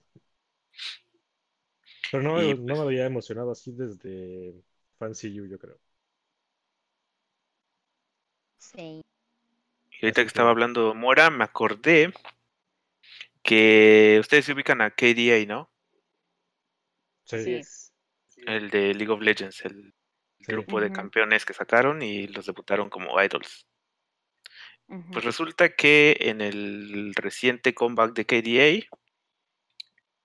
[2.10, 4.54] Pero no, no me había emocionado así desde
[4.98, 5.78] Fancy You, yo creo.
[8.58, 9.02] Sí.
[10.00, 12.12] Y ahorita que estaba hablando Mora, me acordé
[13.42, 15.70] que ustedes se ubican a KDA, ¿no?
[17.24, 17.60] Sí.
[18.46, 19.92] El de League of Legends, el
[20.38, 23.66] grupo de campeones que sacaron y los debutaron como idols.
[25.12, 28.88] Pues resulta que en el reciente comeback de KDA,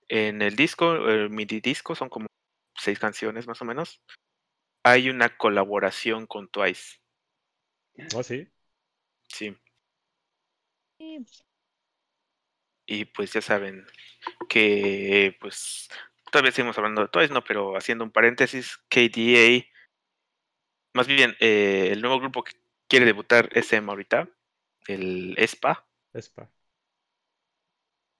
[0.08, 2.26] en el disco, el MIDI disco, son como
[2.74, 4.02] seis canciones más o menos,
[4.82, 6.98] hay una colaboración con Twice.
[8.14, 8.48] ¿Oh, sí?
[9.28, 9.56] Sí.
[12.86, 13.86] Y pues ya saben
[14.48, 15.88] que pues
[16.30, 17.42] todavía seguimos hablando de Twice, ¿no?
[17.42, 19.66] Pero haciendo un paréntesis, KDA,
[20.94, 22.52] más bien eh, el nuevo grupo que
[22.88, 24.28] quiere debutar es SM ahorita,
[24.86, 25.86] el ESPA.
[26.12, 26.50] ESPA.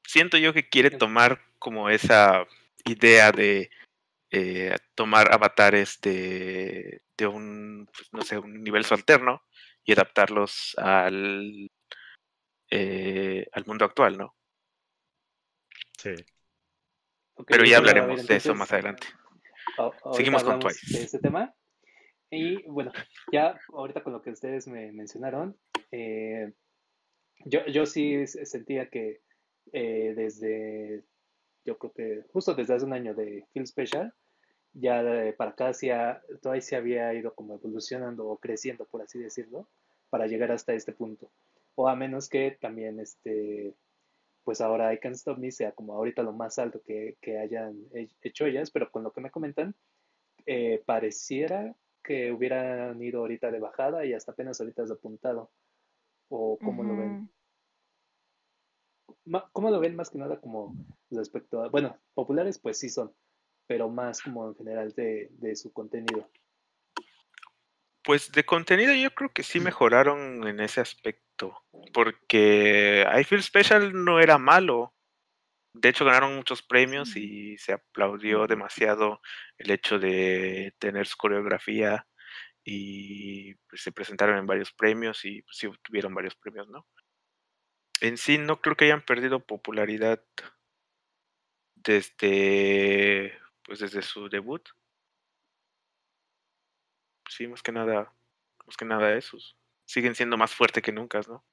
[0.06, 2.46] Siento yo que quiere tomar como esa
[2.84, 3.70] idea de
[4.30, 9.42] eh, tomar avatares de, de un, pues, no sé, un universo alterno
[9.84, 11.70] y adaptarlos al,
[12.78, 14.34] eh, al mundo actual, ¿no?
[15.96, 16.14] Sí.
[17.46, 19.06] Pero ya hablaremos de eso más adelante.
[20.12, 20.98] Seguimos con Twice.
[20.98, 21.54] De este tema.
[22.30, 22.92] Y bueno,
[23.32, 25.56] ya ahorita con lo que ustedes me mencionaron,
[25.90, 26.52] eh,
[27.44, 29.22] yo, yo sí sentía que
[29.72, 31.04] eh, desde,
[31.64, 34.12] yo creo que justo desde hace un año de Film Special,
[34.72, 35.02] ya
[35.38, 35.72] para acá
[36.42, 39.66] todavía se había ido como evolucionando o creciendo, por así decirlo,
[40.10, 41.30] para llegar hasta este punto.
[41.76, 43.74] O a menos que también, este,
[44.42, 47.76] pues ahora I Can't Stop Me sea como ahorita lo más alto que, hayan
[48.22, 49.74] hecho ellas, pero con lo que me comentan,
[50.46, 55.50] eh, pareciera que hubieran ido ahorita de bajada y hasta apenas ahorita es apuntado.
[56.28, 57.30] ¿O cómo lo ven?
[59.52, 60.74] ¿Cómo lo ven más que nada como
[61.10, 63.12] respecto a, bueno, populares pues sí son,
[63.66, 66.28] pero más como en general de, su contenido?
[68.06, 74.04] Pues de contenido yo creo que sí mejoraron en ese aspecto, porque I Feel Special
[74.04, 74.94] no era malo.
[75.74, 79.20] De hecho ganaron muchos premios y se aplaudió demasiado
[79.58, 82.06] el hecho de tener su coreografía
[82.64, 86.86] y pues, se presentaron en varios premios y pues, sí obtuvieron varios premios, ¿no?
[88.00, 90.22] En sí no creo que hayan perdido popularidad
[91.74, 94.62] desde pues desde su debut.
[97.28, 98.12] Sí, más que nada,
[98.66, 99.56] más que nada esos.
[99.84, 101.44] Siguen siendo más fuertes que nunca, ¿no?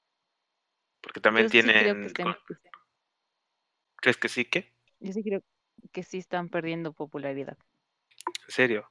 [1.02, 2.12] Porque también tienen...
[3.98, 4.74] ¿Crees que sí que?
[5.00, 5.42] Yo sí creo
[5.92, 7.58] que sí están perdiendo popularidad.
[8.46, 8.90] ¿En serio?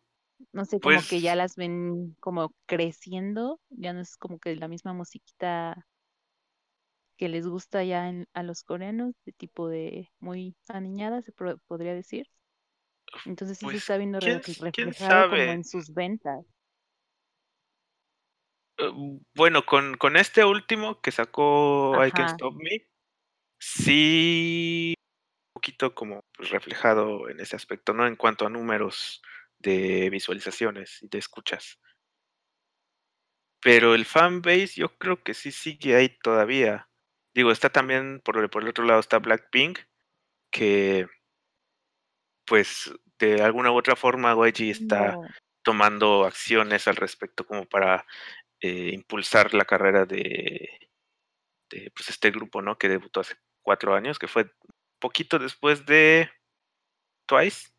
[0.53, 4.57] No sé, como que ya pues las ven como creciendo, ya no es como que
[4.57, 5.87] la misma musiquita
[7.17, 12.29] que les gusta ya a los coreanos, de tipo de muy aniñada, se podría decir.
[13.27, 16.45] Entonces sí se pues, está viendo reflejado como en sus ventas.
[18.83, 22.89] Eh, bueno, con, con este último que sacó I Can Stop Me,
[23.61, 28.07] sí un poquito como pues, reflejado en ese aspecto, ¿no?
[28.07, 29.23] En cuanto a números
[29.59, 31.79] de visualizaciones y de escuchas.
[33.61, 36.89] Pero el fanbase yo creo que sí sigue ahí todavía.
[37.33, 39.79] Digo, está también, por, por el otro lado está Blackpink,
[40.51, 41.09] que
[42.45, 45.17] pues de alguna u otra forma YG está
[45.63, 48.05] tomando acciones al respecto como para
[48.63, 50.71] eh, impulsar la carrera de,
[51.69, 52.79] de, pues este grupo, ¿no?
[52.79, 54.55] Que debutó hace cuatro años, que fue
[55.01, 56.31] poquito después de
[57.27, 57.71] Twice.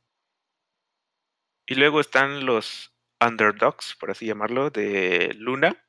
[1.65, 2.93] Y luego están los
[3.25, 5.81] underdogs, por así llamarlo, de Luna,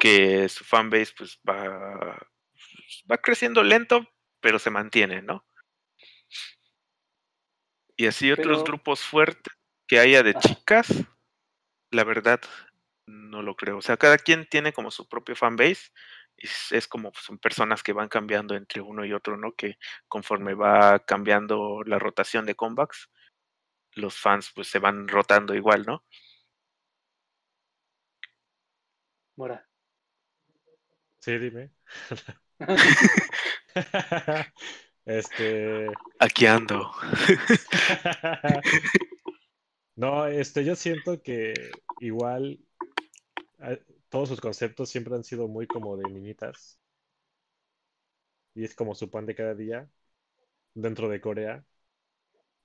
[0.00, 2.18] que su fanbase pues va,
[3.10, 4.08] va creciendo lento,
[4.40, 5.46] pero se mantiene, ¿no?
[7.94, 9.52] Y así otros grupos fuertes
[9.86, 10.88] que haya de chicas,
[11.90, 12.40] la verdad
[13.06, 13.78] no lo creo.
[13.78, 15.90] O sea, cada quien tiene como su propio fanbase
[16.36, 19.54] y es como son personas que van cambiando entre uno y otro, ¿no?
[19.54, 23.10] Que conforme va cambiando la rotación de comebacks,
[23.92, 26.04] los fans pues se van rotando igual, ¿no?
[29.36, 29.66] Mora.
[31.20, 31.70] Sí, dime.
[35.04, 35.88] este.
[36.18, 36.90] Aquí ando.
[39.96, 41.54] no, este, yo siento que
[42.00, 42.63] igual
[44.08, 46.78] todos sus conceptos siempre han sido muy como de niñitas.
[48.54, 49.88] Y es como su pan de cada día
[50.74, 51.64] dentro de Corea.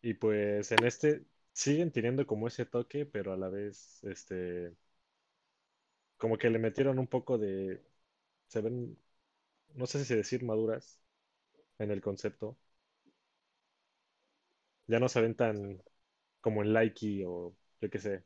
[0.01, 4.75] Y pues en este siguen teniendo como ese toque, pero a la vez, este,
[6.17, 7.83] como que le metieron un poco de,
[8.47, 8.97] se ven,
[9.75, 11.01] no sé si decir maduras
[11.79, 12.57] en el concepto.
[14.87, 15.81] Ya no se ven tan
[16.41, 18.25] como en Likey o yo qué sé.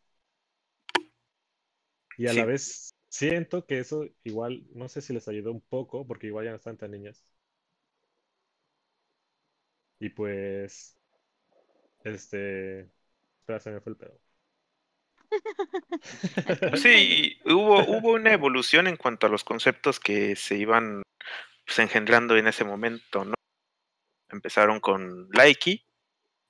[2.24, 6.08] Y a la vez siento que eso igual, no sé si les ayudó un poco,
[6.08, 7.22] porque igual ya no están tan niñas.
[10.00, 10.98] Y pues,
[12.06, 12.90] este,
[13.40, 14.20] espera, se me fue el pedo.
[16.82, 21.04] Sí, hubo, hubo una evolución en cuanto a los conceptos que se iban
[21.66, 23.34] pues, engendrando en ese momento, ¿no?
[24.30, 25.86] Empezaron con Likey,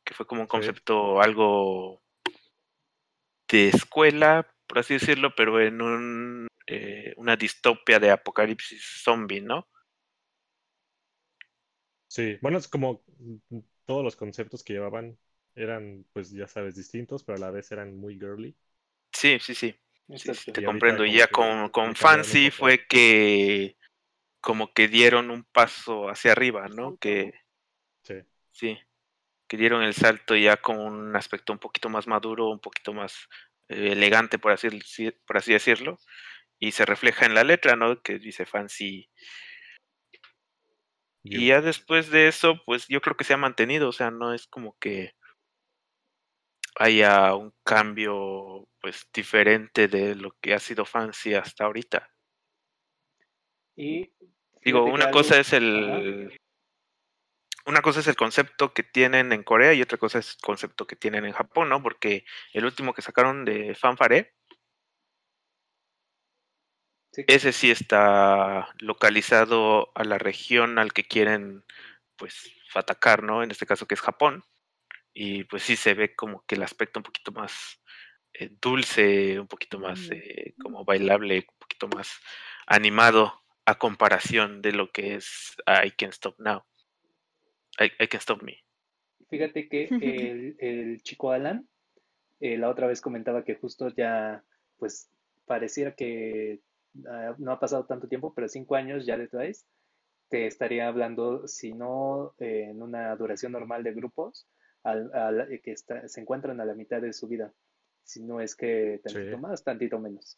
[0.05, 2.03] que fue como un concepto algo
[3.49, 9.67] de escuela, por así decirlo, pero en un, eh, una distopia de apocalipsis zombie, ¿no?
[12.07, 13.03] Sí, bueno, es como
[13.85, 15.15] todos los conceptos que llevaban
[15.53, 18.57] eran, pues ya sabes, distintos, pero a la vez eran muy girly.
[19.11, 19.75] Sí, sí, sí.
[20.51, 21.05] te comprendo.
[21.05, 23.77] Y ya con, con Fancy fue que
[24.41, 26.97] como que dieron un paso hacia arriba, ¿no?
[26.97, 27.31] Que
[28.01, 28.15] sí.
[28.51, 28.79] sí,
[29.47, 33.29] que dieron el salto ya con un aspecto un poquito más maduro, un poquito más
[33.69, 34.69] elegante, por así,
[35.25, 35.97] por así decirlo,
[36.59, 38.01] y se refleja en la letra, ¿no?
[38.01, 39.09] Que dice Fancy.
[41.25, 44.33] Y ya después de eso, pues yo creo que se ha mantenido, o sea, no
[44.33, 45.13] es como que
[46.75, 52.09] haya un cambio pues diferente de lo que ha sido Fancy hasta ahorita.
[53.75, 54.11] Y
[54.61, 56.37] digo, una cosa es el
[57.65, 60.87] una cosa es el concepto que tienen en Corea y otra cosa es el concepto
[60.87, 61.81] que tienen en Japón, ¿no?
[61.81, 64.33] Porque el último que sacaron de Fanfare
[67.27, 71.63] ese sí está localizado a la región al que quieren
[72.15, 73.43] pues atacar, ¿no?
[73.43, 74.43] En este caso que es Japón
[75.13, 77.81] y pues sí se ve como que el aspecto un poquito más
[78.33, 82.19] eh, dulce, un poquito más eh, como bailable, un poquito más
[82.65, 86.63] animado a comparación de lo que es I Can Stop Now.
[87.79, 88.57] I, Can Stop Me.
[89.29, 91.67] Fíjate que el, el chico Alan
[92.43, 94.43] eh, la otra vez comentaba que justo ya,
[94.77, 95.09] pues
[95.45, 96.59] pareciera que
[97.07, 99.63] ah, no ha pasado tanto tiempo, pero cinco años ya de Twice,
[100.27, 104.45] te estaría hablando, si no en una duración normal de grupos,
[104.83, 107.53] al, eh, que se encuentran a la mitad de su vida,
[108.03, 110.37] si no es que tantito más, tantito menos.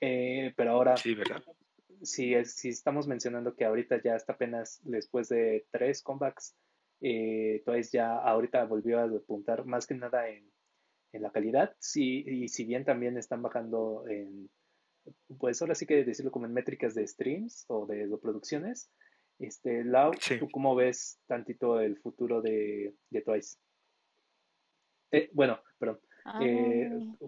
[0.00, 1.40] Eh, pero ahora, sí, ¿verdad?
[2.02, 6.56] Si, si estamos mencionando que ahorita ya está apenas después de tres comebacks,
[7.06, 10.50] eh, Twice ya ahorita volvió a apuntar más que nada en,
[11.12, 14.48] en la calidad, sí, y si bien también están bajando en,
[15.38, 18.90] pues ahora sí que decirlo como en métricas de streams o de reproducciones,
[19.38, 23.58] este, Lau, ¿tú cómo ves tantito el futuro de, de Twice?
[25.10, 26.00] Eh, bueno, perdón.
[26.40, 27.26] Eh, ah.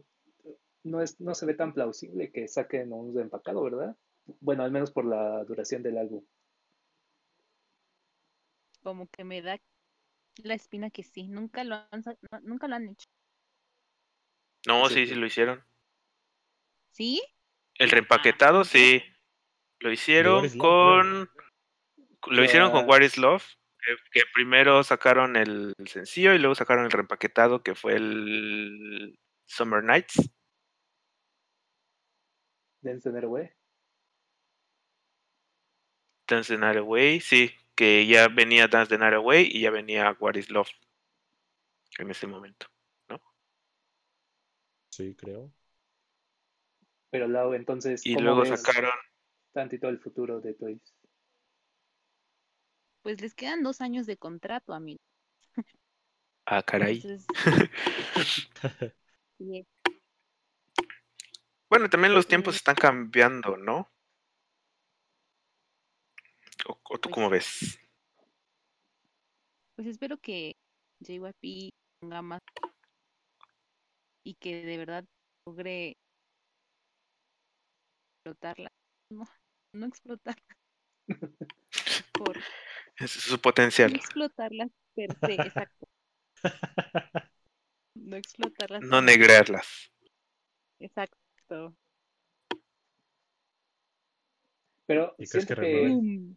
[0.85, 3.95] no, es, no se ve tan plausible que saquen un empacado, ¿verdad?
[4.41, 6.25] Bueno, al menos por la duración del álbum.
[8.87, 9.59] Como que me da
[10.44, 12.05] la espina que sí, nunca lo han,
[12.42, 13.09] nunca lo han hecho.
[14.64, 15.61] No, sí, sí lo hicieron.
[16.92, 17.20] ¿Sí?
[17.75, 19.03] El reempaquetado, ah, sí.
[19.81, 21.29] Lo hicieron con...
[22.29, 23.44] Lo hicieron con What is Love
[24.12, 30.31] que, primero sacaron el sencillo y luego sacaron el reempaquetado que fue el Summer Nights.
[32.83, 33.51] Dance Away.
[36.29, 40.51] Dance Away, sí, que ya venía Dance the Night Away y ya venía What is
[40.51, 40.71] Love
[41.99, 42.67] en ese momento,
[43.09, 43.23] ¿no?
[44.91, 45.53] Sí, creo.
[47.11, 48.05] Pero Lau, entonces.
[48.05, 48.93] Y luego sacaron.
[49.53, 50.97] Tantito el futuro de Toys
[53.07, 55.01] pues les quedan dos años de contrato a mí.
[56.45, 57.01] Ah, caray.
[61.69, 63.93] Bueno, también los tiempos están cambiando, ¿no?
[66.68, 67.79] ¿O, tú pues cómo ves?
[69.76, 70.57] Pues espero que
[71.01, 71.70] JYP
[72.01, 72.43] ponga más
[74.24, 75.05] y que de verdad
[75.47, 75.97] logre
[78.16, 78.72] explotarla.
[79.11, 79.24] No,
[79.72, 80.57] no explotarla.
[82.12, 82.38] Por,
[82.97, 83.93] es su potencial.
[83.93, 85.88] No explotarlas per se, exacto.
[87.95, 88.82] No explotarlas.
[88.82, 89.93] No negrarlas.
[90.78, 91.76] Exacto.
[94.86, 96.36] Pero siento que,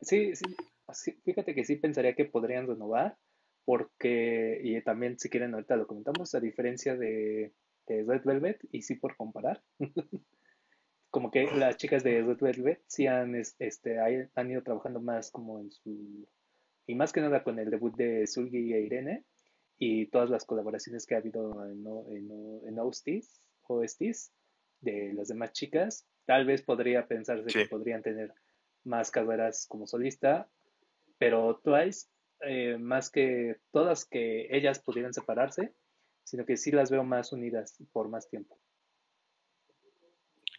[0.00, 3.16] sí, sí, fíjate que sí pensaría que podrían renovar,
[3.64, 7.52] porque, y también si quieren ahorita lo comentamos, a diferencia de,
[7.86, 9.62] de Red Velvet, y sí por comparar,
[11.10, 13.98] como que las chicas de Red Velvet sí han, este,
[14.34, 16.26] han ido trabajando más como en su...
[16.86, 19.24] Y más que nada con el debut de Sulgi e Irene.
[19.78, 24.32] y todas las colaboraciones que ha habido en, en, en OSTs, OSTs
[24.80, 28.32] de las demás chicas, tal vez podría pensarse que podrían tener
[28.84, 30.48] más carreras como solista,
[31.18, 32.08] pero Twice,
[32.40, 35.74] eh, más que todas que ellas pudieran separarse,
[36.24, 38.60] sino que sí las veo más unidas por más tiempo.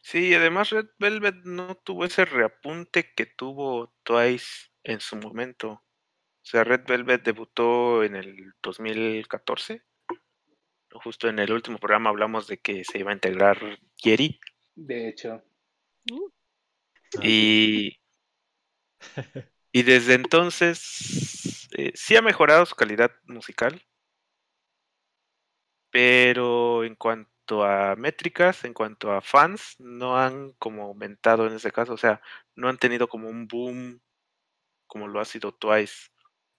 [0.02, 5.70] Sí, además Red Velvet no tuvo ese reapunte que tuvo Twice en su momento.
[5.72, 9.84] O sea, Red Velvet debutó en el 2014.
[10.92, 14.40] Justo en el último programa hablamos de que se iba a integrar Jerry.
[14.74, 15.44] De hecho.
[16.12, 16.32] Uh.
[17.22, 17.99] Y,
[19.72, 23.82] y desde entonces eh, sí ha mejorado su calidad musical.
[25.92, 31.72] Pero en cuanto a métricas, en cuanto a fans, no han como aumentado en ese
[31.72, 32.22] caso, o sea,
[32.56, 34.02] no han tenido como un boom
[34.90, 36.10] como lo ha sido Twice.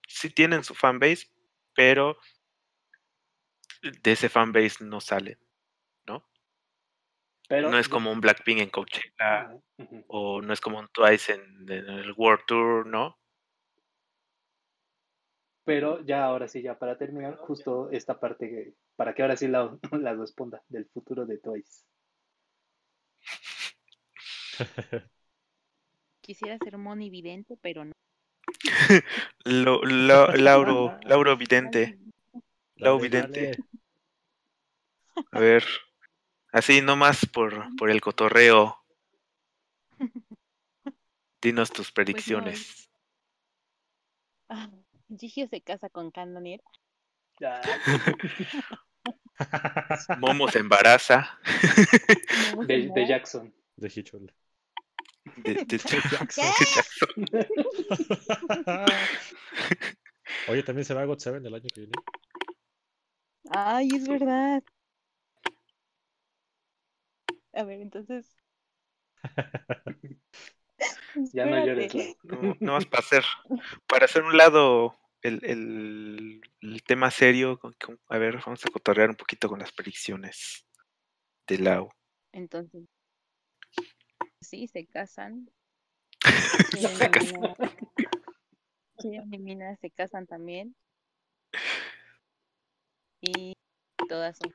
[0.07, 1.27] Sí tienen su fanbase,
[1.75, 2.17] pero
[3.81, 5.37] de ese fanbase no salen.
[7.51, 9.59] Pero, no es como un Blackpink en Coachella
[10.07, 13.19] o no es como un Twice en, el World Tour, ¿no?
[15.65, 19.77] Pero ya ahora sí, ya para terminar, justo esta parte para que ahora sí la,
[19.91, 21.85] la responda del futuro de Toys.
[26.21, 27.91] Quisiera ser monividente, pero no.
[29.43, 31.99] Lo, Lauro, Lauro Vidente.
[32.77, 33.57] Lauro Vidente.
[35.33, 35.65] A ver,
[36.51, 38.77] así nomás por, por el cotorreo.
[41.41, 42.89] Dinos tus pues predicciones.
[44.49, 44.69] Ah,
[45.17, 46.61] Gigio se casa con Cannonier.
[50.19, 51.39] Momo se embaraza.
[52.67, 53.51] De, Jackson.
[53.75, 54.31] De Hichol.
[55.37, 55.99] De, Jackson.
[60.47, 61.93] Oye, también se va a God 7 el año que viene.
[63.49, 64.61] Ay, es verdad.
[67.53, 68.37] A ver, entonces.
[71.33, 71.93] ya no llores.
[72.23, 73.23] No, no vas para hacer,
[73.87, 77.59] para hacer un lado el, el, tema serio,
[78.07, 80.65] a ver, vamos a cotorrear un poquito con las predicciones
[81.47, 81.89] de Lau.
[82.31, 82.87] Entonces,
[84.39, 85.49] sí, se casan.
[86.71, 87.55] se casan.
[89.03, 90.75] y Mina se casan también.
[93.21, 93.53] Y
[94.07, 94.53] todas son.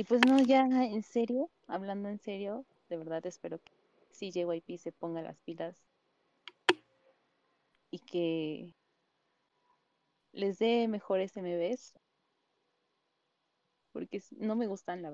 [0.00, 3.70] Y pues no, ya en serio, hablando en serio, de verdad espero que
[4.10, 5.76] si JYP se ponga las pilas
[7.90, 8.74] y que
[10.32, 11.92] les dé mejores MVs
[13.92, 15.12] porque no me gustan la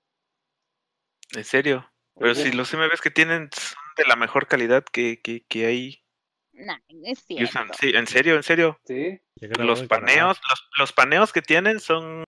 [1.35, 1.91] ¿En serio?
[2.17, 6.05] Pero si los MVs que tienen son de la mejor calidad que, que, que hay.
[6.53, 7.75] Nah, es cierto.
[7.77, 8.79] sí, en serio, en serio.
[8.85, 9.21] Sí.
[9.59, 12.23] Los paneos, los, los paneos que tienen son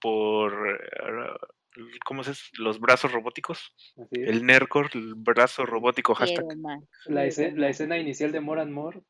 [0.00, 0.78] por
[2.04, 2.50] ¿cómo es?
[2.58, 3.74] Los brazos robóticos.
[4.10, 6.44] El Nercor, el brazo robótico hashtag.
[7.06, 9.02] La, escena, inicial de More and More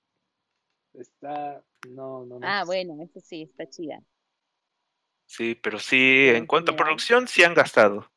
[0.95, 1.63] está.
[1.89, 2.47] No, no, no.
[2.47, 4.03] Ah, bueno, eso sí, está chida.
[5.27, 8.11] Sí, pero sí, en cuanto a producción, sí han gastado.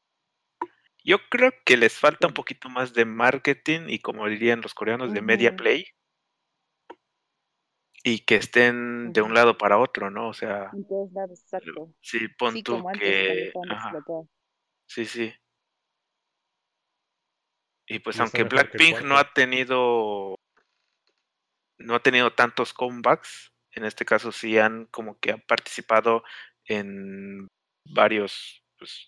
[1.03, 5.13] Yo creo que les falta un poquito más de marketing y, como dirían los coreanos,
[5.13, 5.85] de media play.
[8.03, 10.29] Y que estén de un lado para otro, ¿no?
[10.29, 10.69] O sea.
[10.73, 11.93] En todos lados, exacto.
[12.01, 13.51] Sí, pon tú que.
[14.91, 15.33] Sí, sí.
[17.87, 20.35] Y pues aunque Blackpink no ha tenido
[21.79, 26.23] no ha tenido tantos comebacks, en este caso sí han como que han participado
[26.65, 27.47] en
[27.89, 29.07] varios pues,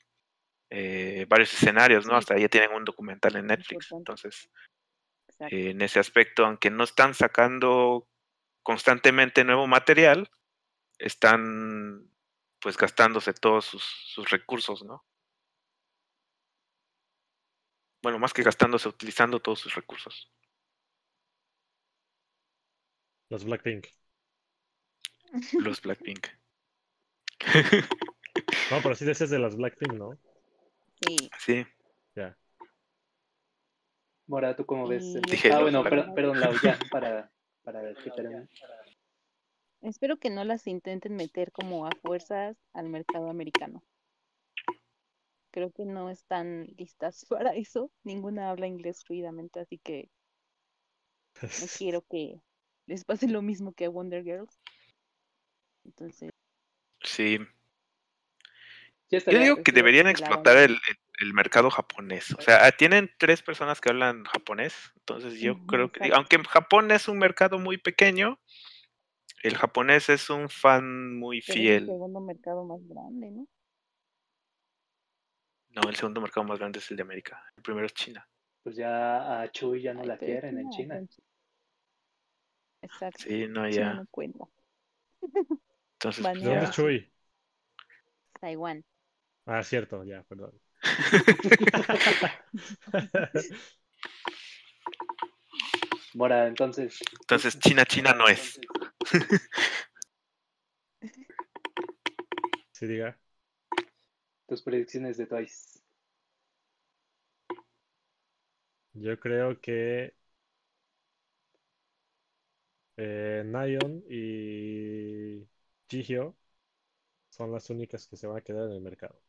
[0.72, 2.16] eh, varios escenarios, ¿no?
[2.16, 4.50] Hasta ya tienen un documental en Netflix, entonces
[5.38, 8.08] en ese aspecto, aunque no están sacando
[8.64, 10.32] constantemente nuevo material,
[10.98, 12.10] están
[12.62, 15.04] pues gastándose todos sus, sus recursos, ¿no?
[18.04, 20.30] Bueno, más que gastándose, utilizando todos sus recursos.
[23.30, 23.88] Los Blackpink.
[25.54, 26.28] Los Blackpink.
[28.72, 30.20] no, pero sí decías de las Blackpink, ¿no?
[31.02, 31.30] Sí.
[31.40, 31.66] Sí.
[32.14, 32.38] Ya.
[34.28, 35.06] Mora, ¿tú cómo ves?
[35.52, 37.32] ah, bueno, perdón, Lau, ya, para,
[37.64, 38.48] para que
[39.82, 43.82] Espero que no las intenten meter como a fuerzas al mercado americano
[45.54, 47.92] creo que no están listas para eso.
[48.04, 50.10] Ninguna habla inglés fluidamente, así que
[51.42, 51.42] no
[51.78, 52.42] quiero que
[52.88, 54.60] les pase lo mismo que a Wonder Girls.
[55.86, 56.32] Entonces.
[57.02, 57.40] Sí.
[59.10, 60.80] Yo digo que deberían explotar el,
[61.34, 62.34] mercado japonés.
[62.38, 64.74] O sea, tienen tres personas que hablan japonés.
[64.96, 68.40] Entonces yo creo que, aunque Japón es un mercado muy pequeño,
[69.44, 71.76] el japonés es un fan muy fiel.
[71.76, 73.48] Es el segundo mercado más grande, ¿no?
[75.76, 77.44] No, el segundo mercado más grande es el de América.
[77.58, 78.28] El primero es China.
[78.62, 81.02] Pues ya a Chuy ya no la quieren en China.
[82.82, 83.24] Exacto.
[83.24, 83.94] Sí, no, ya.
[83.94, 84.06] No.
[85.94, 87.12] Entonces, ¿De dónde es Chuy?
[88.40, 88.86] Taiwán.
[89.46, 90.60] Ah, cierto, ya, perdón.
[96.14, 97.00] Mora, entonces.
[97.22, 98.60] Entonces, China, China no es.
[102.72, 103.18] Sí, diga.
[104.48, 105.80] Tus predicciones de Twice.
[108.94, 110.14] Yo creo que
[112.98, 115.48] eh, Nayon y
[115.90, 116.36] Jihyo
[117.30, 119.22] son las únicas que se van a quedar en el mercado.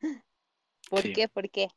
[0.90, 1.28] ¿Por qué?
[1.28, 1.68] ¿Por qué?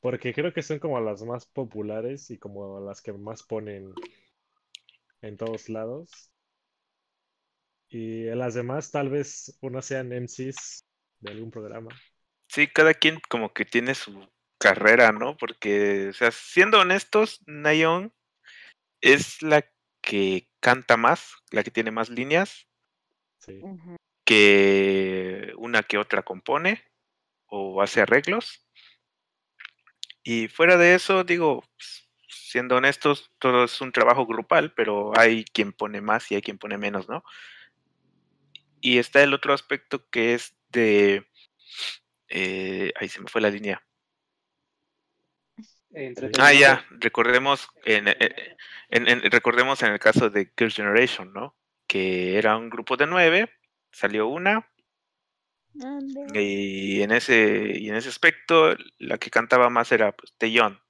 [0.00, 3.94] Porque creo que son como las más populares y como las que más ponen
[5.22, 6.30] en todos lados.
[7.90, 10.84] Y las demás tal vez unas sean MCs
[11.18, 11.90] de algún programa.
[12.48, 14.28] Sí, cada quien como que tiene su
[14.58, 15.36] carrera, ¿no?
[15.36, 18.12] Porque, o sea, siendo honestos, Nayon
[19.00, 19.64] es la
[20.00, 22.66] que canta más, la que tiene más líneas,
[23.38, 23.60] Sí.
[24.24, 26.84] que una que otra compone
[27.46, 28.66] o hace arreglos.
[30.22, 31.64] Y fuera de eso, digo,
[32.28, 36.58] siendo honestos, todo es un trabajo grupal, pero hay quien pone más y hay quien
[36.58, 37.24] pone menos, ¿no?
[38.80, 41.26] Y está el otro aspecto que es de...
[42.28, 43.82] eh, ahí se me fue la línea.
[46.38, 48.56] Ah, ya, recordemos en, eh,
[48.90, 51.56] en- en- recordemos en el caso de Girls' Generation, ¿no?
[51.88, 53.50] Que era un grupo de nueve,
[53.90, 54.70] salió una,
[56.34, 60.80] y en ese, y en ese aspecto, la que cantaba más era pues, Taeyeon.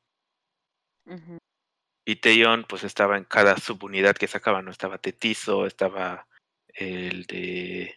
[2.05, 4.70] Y Taeyeon pues estaba en cada subunidad que sacaba, ¿no?
[4.70, 6.26] Estaba Tetizo, estaba
[6.75, 7.95] el de...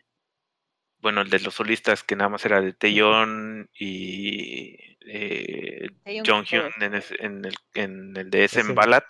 [1.00, 5.90] Bueno, el de los solistas que nada más era de Taeyeon y eh,
[6.26, 6.86] Jonghyun cantó.
[6.86, 9.04] en, ese- en el, en el de SM Ese- Ballad.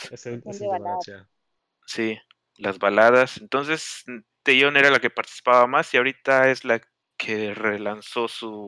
[1.85, 2.17] Sí,
[2.57, 3.37] las baladas.
[3.37, 4.03] Entonces,
[4.43, 6.81] Taeyeon era la que participaba más y ahorita es la
[7.17, 8.65] que relanzó su,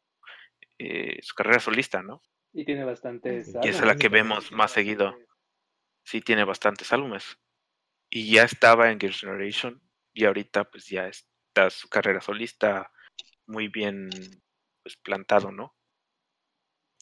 [0.78, 2.22] eh, su carrera solista, ¿no?
[2.54, 3.54] Y tiene bastantes.
[3.64, 5.18] Y es la que vemos más seguido.
[6.04, 7.38] Sí, tiene bastantes álbumes.
[8.10, 9.82] Y ya estaba en Girls' Generation
[10.16, 12.92] y ahorita pues ya está su carrera solista
[13.46, 14.10] muy bien
[14.82, 15.76] pues, plantado, ¿no?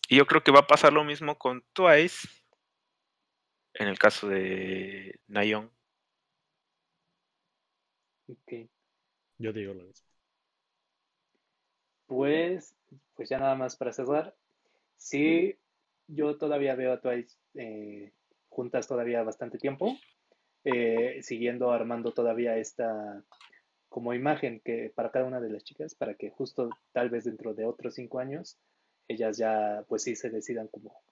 [0.09, 2.27] Y yo creo que va a pasar lo mismo con Twice
[3.75, 5.71] en el caso de Nayeon.
[8.27, 8.69] Ok.
[9.37, 10.07] Yo digo lo mismo.
[12.07, 12.75] Pues,
[13.15, 14.35] pues ya nada más para cerrar.
[14.97, 15.57] Sí,
[16.07, 18.11] yo todavía veo a Twice eh,
[18.49, 19.97] juntas todavía bastante tiempo,
[20.63, 23.23] eh, siguiendo armando todavía esta
[23.89, 27.53] como imagen que para cada una de las chicas, para que justo tal vez dentro
[27.53, 28.57] de otros cinco años
[29.07, 31.03] ellas ya pues sí se decidan como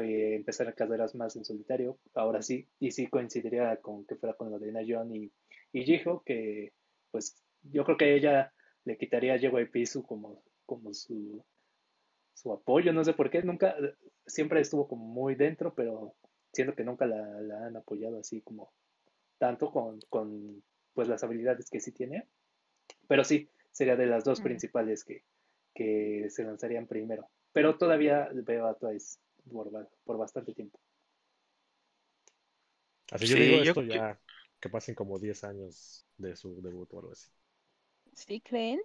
[0.00, 4.36] eh, empezar a carreras más en solitario, ahora sí, y sí coincidiría con que fuera
[4.36, 5.32] con lo de Nayeon y,
[5.72, 6.72] y que
[7.10, 8.52] pues yo creo que ella
[8.84, 11.42] le quitaría a JYP su como, como su,
[12.34, 13.74] su apoyo, no sé por qué, nunca,
[14.26, 16.14] siempre estuvo como muy dentro, pero
[16.52, 18.70] siento que nunca la, la han apoyado así como
[19.38, 20.62] tanto con, con
[20.94, 22.28] pues las habilidades que sí tiene,
[23.08, 25.24] pero sí, sería de las dos principales que,
[25.74, 29.18] que se lanzarían primero, pero todavía veo a Twice
[29.50, 29.70] por,
[30.04, 30.80] por bastante tiempo.
[33.10, 34.18] Así yo Sí, digo yo- esto yo- ya
[34.60, 37.30] que pasen como 10 años de su debut o algo así.
[38.14, 38.80] ¿Sí creen?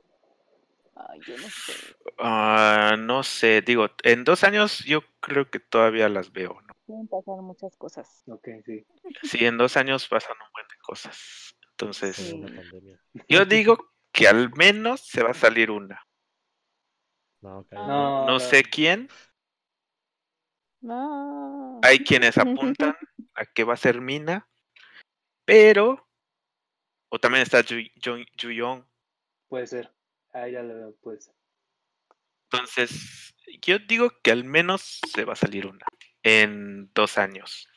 [0.95, 1.79] Ay, yo no sé.
[2.17, 6.72] Ah, no sé, digo, en dos años yo creo que todavía las veo, ¿no?
[6.93, 8.23] Pueden pasar muchas cosas.
[8.27, 8.85] Ok, sí.
[9.23, 11.55] Sí, en dos años pasan un buen de cosas.
[11.71, 12.39] Entonces, Sí.
[13.27, 13.77] yo digo
[14.11, 16.05] que al menos se va a salir una.
[17.41, 17.65] No,
[18.27, 19.09] No sé quién,
[20.81, 21.79] No.
[21.83, 22.95] hay quienes apuntan
[23.33, 24.47] a que va a ser Mina,
[25.45, 26.07] pero,
[27.09, 28.85] o también está Ju- Ju- Juyong.
[29.47, 29.91] Puede ser.
[30.31, 31.33] A ella le veo, puede ser.
[32.51, 33.33] Entonces,
[33.63, 35.85] yo digo que al menos se va a salir una
[36.23, 37.67] en dos años.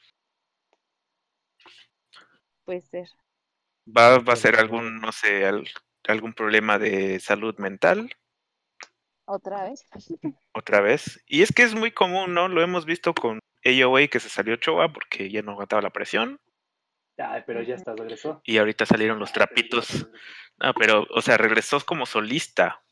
[2.64, 3.08] Puede ser.
[3.86, 5.68] Va, va a ser algún, no sé, al-
[6.08, 8.10] algún problema de salud mental
[9.28, 9.84] ¿Otra vez?
[10.52, 11.22] otra vez.
[11.26, 12.46] Y es que es muy común, ¿no?
[12.48, 16.38] Lo hemos visto con AOA que se salió Choa porque ya no aguantaba la presión.
[17.18, 18.40] Ay, pero ya está, regresó.
[18.44, 20.08] Y ahorita salieron los trapitos.
[20.58, 22.82] No, pero, o sea, regresó como solista.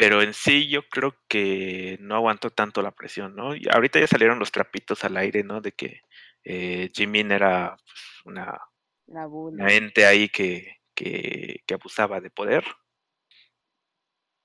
[0.00, 3.54] Pero en sí yo creo que no aguantó tanto la presión, ¿no?
[3.54, 5.60] Y ahorita ya salieron los trapitos al aire, ¿no?
[5.60, 6.00] De que
[6.42, 8.58] eh, Jimin era pues, una,
[9.04, 12.64] una, ente ahí que, que, que, abusaba de poder.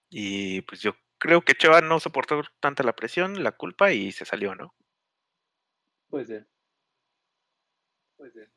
[0.09, 4.25] Y pues yo creo que Choa no soportó tanta la presión, la culpa y se
[4.25, 4.75] salió, ¿no?
[6.09, 6.47] Puede ser.
[8.17, 8.51] Puede ser.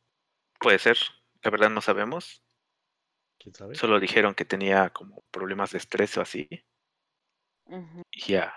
[0.59, 0.99] Puede ser,
[1.45, 2.43] la verdad no sabemos.
[3.39, 3.77] ¿Quién sabe?
[3.77, 6.49] Solo dijeron que tenía como problemas de estrés o así.
[8.11, 8.55] Y ya,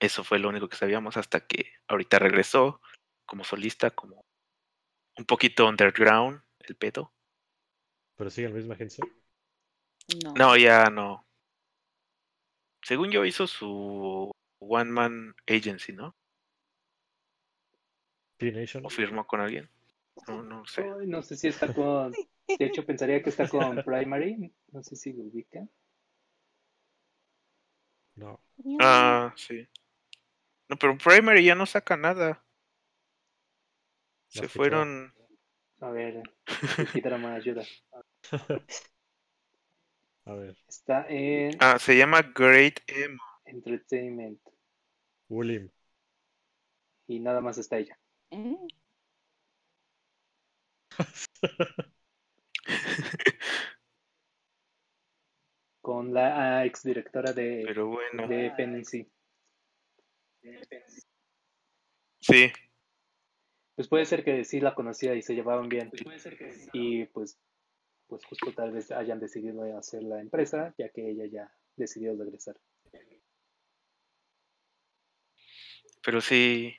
[0.00, 2.80] eso fue lo único que sabíamos hasta que ahorita regresó
[3.26, 4.24] como solista, como
[5.16, 7.12] un poquito underground, el pedo.
[8.16, 9.04] ¿Pero sigue en la misma agencia?
[10.24, 10.32] No.
[10.34, 11.26] no, ya no.
[12.82, 14.30] Según yo hizo su
[14.60, 16.14] One Man Agency, ¿no?
[18.82, 19.68] ¿O firmó con alguien?
[20.28, 20.84] No, no sé.
[21.06, 22.12] no sé si está con.
[22.12, 24.52] De hecho, pensaría que está con Primary.
[24.72, 25.66] No sé si lo ubica.
[28.18, 28.40] No.
[28.80, 29.66] Ah, sí.
[30.68, 32.44] No, pero Primary ya no saca nada.
[34.26, 35.14] Se fueron.
[35.80, 36.22] A ver,
[37.18, 37.62] más ayuda.
[40.24, 40.56] A ver.
[40.68, 41.56] Está en.
[41.60, 43.16] Ah, se llama Great M.
[43.46, 44.40] Entertainment.
[45.28, 45.70] William.
[47.06, 47.96] Y nada más está ella.
[48.30, 48.56] ¿Eh?
[55.88, 58.28] Con la ex directora de, Pero bueno.
[58.28, 59.08] de FNC.
[62.20, 62.52] Sí.
[63.74, 65.90] Pues puede ser que sí la conocía y se llevaban bien.
[66.74, 67.40] Y pues,
[68.06, 72.60] pues justo tal vez hayan decidido hacer la empresa, ya que ella ya decidió regresar.
[76.02, 76.76] Pero sí,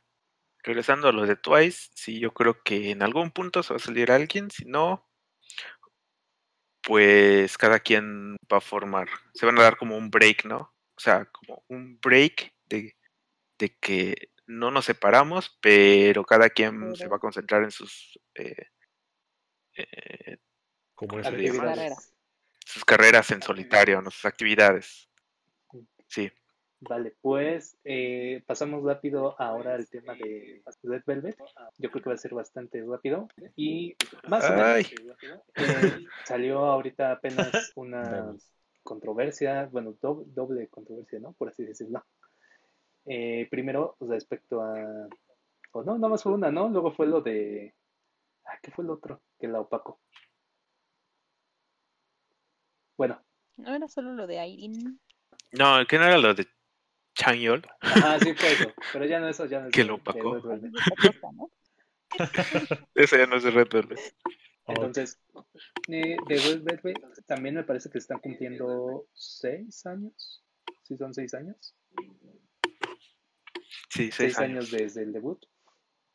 [0.61, 3.79] regresando a lo de Twice, sí, yo creo que en algún punto se va a
[3.79, 5.09] salir alguien, si no,
[6.89, 10.73] pues cada quien va a formar, se van a dar como un break, ¿no?
[10.95, 12.97] O sea, como un break de,
[13.59, 18.71] de que no nos separamos, pero cada quien se va a concentrar en sus eh,
[19.75, 20.37] eh,
[20.95, 22.11] carreras.
[22.65, 24.09] sus carreras en solitario, ¿no?
[24.09, 25.11] sus actividades.
[26.07, 26.31] Sí.
[26.81, 31.37] Vale, pues eh, pasamos rápido ahora al tema de Red Velvet.
[31.77, 33.27] Yo creo que va a ser bastante rápido.
[33.57, 33.95] Y
[34.29, 34.91] más o menos
[35.55, 38.33] eh, salió ahorita apenas una
[38.81, 41.33] controversia, bueno, doble, controversia, ¿no?
[41.33, 42.05] Por así decirlo.
[43.05, 45.09] Eh, primero, respecto a.
[45.71, 46.69] O no, nada más fue una, ¿no?
[46.69, 47.75] Luego fue lo de.
[48.45, 49.21] Ah, ¿qué fue el otro?
[49.37, 49.99] Que la opaco.
[52.97, 53.21] Bueno.
[53.57, 54.97] No era solo lo de Irene.
[55.51, 56.47] No, que no era lo de
[57.19, 57.61] Changyol.
[57.81, 58.71] Ah, sí fue eso.
[58.93, 59.73] Pero ya no eso, ya no es.
[59.73, 60.41] Que lo opacó.
[62.95, 63.99] Ese ya no es de Red Velvet.
[64.67, 65.19] Entonces,
[65.89, 70.43] eh, de Red Velvet también me parece que están cumpliendo seis años.
[70.83, 71.75] ¿Sí son seis años?
[73.89, 74.71] Sí, seis, años.
[74.71, 75.43] desde el debut.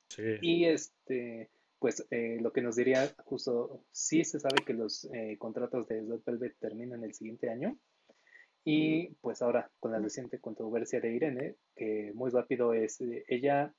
[0.09, 0.38] Sí.
[0.40, 5.36] Y este, pues eh, lo que nos diría justo, sí se sabe que los eh,
[5.38, 7.76] contratos de Red Velvet terminan el siguiente año.
[8.64, 13.74] Y pues ahora, con la reciente controversia de Irene, que muy rápido es, eh, ella,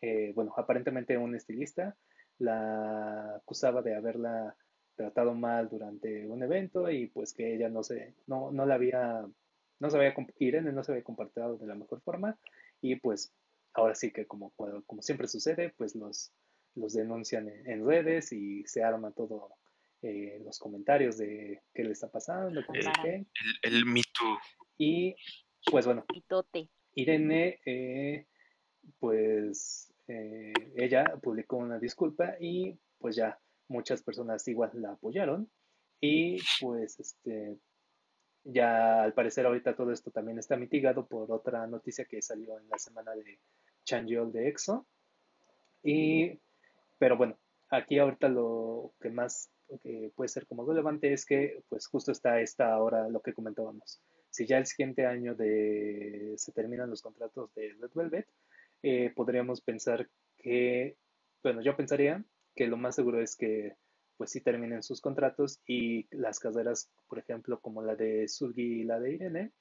[0.00, 1.96] eh, bueno, aparentemente un estilista,
[2.38, 4.56] la acusaba de haberla
[4.96, 9.26] tratado mal durante un evento y pues que ella no se, no, no la había,
[9.78, 12.38] no se había, Irene no se había comportado de la mejor forma.
[12.80, 13.34] Y pues
[13.74, 14.52] ahora sí que como,
[14.86, 16.32] como siempre sucede, pues los,
[16.74, 19.50] los denuncian en redes y se arma todo
[20.02, 23.26] eh, los comentarios de qué le está pasando, El,
[23.62, 24.00] el Me
[24.78, 25.14] Y
[25.70, 26.04] pues bueno,
[26.94, 28.26] Irene, eh,
[28.98, 33.38] pues eh, ella publicó una disculpa y pues ya
[33.68, 35.50] muchas personas igual la apoyaron.
[36.00, 37.58] Y pues este
[38.42, 42.70] ya al parecer ahorita todo esto también está mitigado por otra noticia que salió en
[42.70, 43.38] la semana de
[43.84, 44.86] Changyol de EXO.
[45.82, 46.40] Y
[46.98, 47.38] pero bueno
[47.68, 52.40] aquí ahorita lo que más que puede ser como relevante es que pues justo está
[52.40, 54.00] esta ahora lo que comentábamos.
[54.30, 58.28] Si ya el siguiente año de, se terminan los contratos de Red Velvet,
[58.82, 60.08] eh, podríamos pensar
[60.38, 60.96] que,
[61.42, 63.76] bueno, yo pensaría que lo más seguro es que
[64.16, 68.84] pues sí terminen sus contratos y las carreras, por ejemplo, como la de Surgi y
[68.84, 69.52] la de Irene,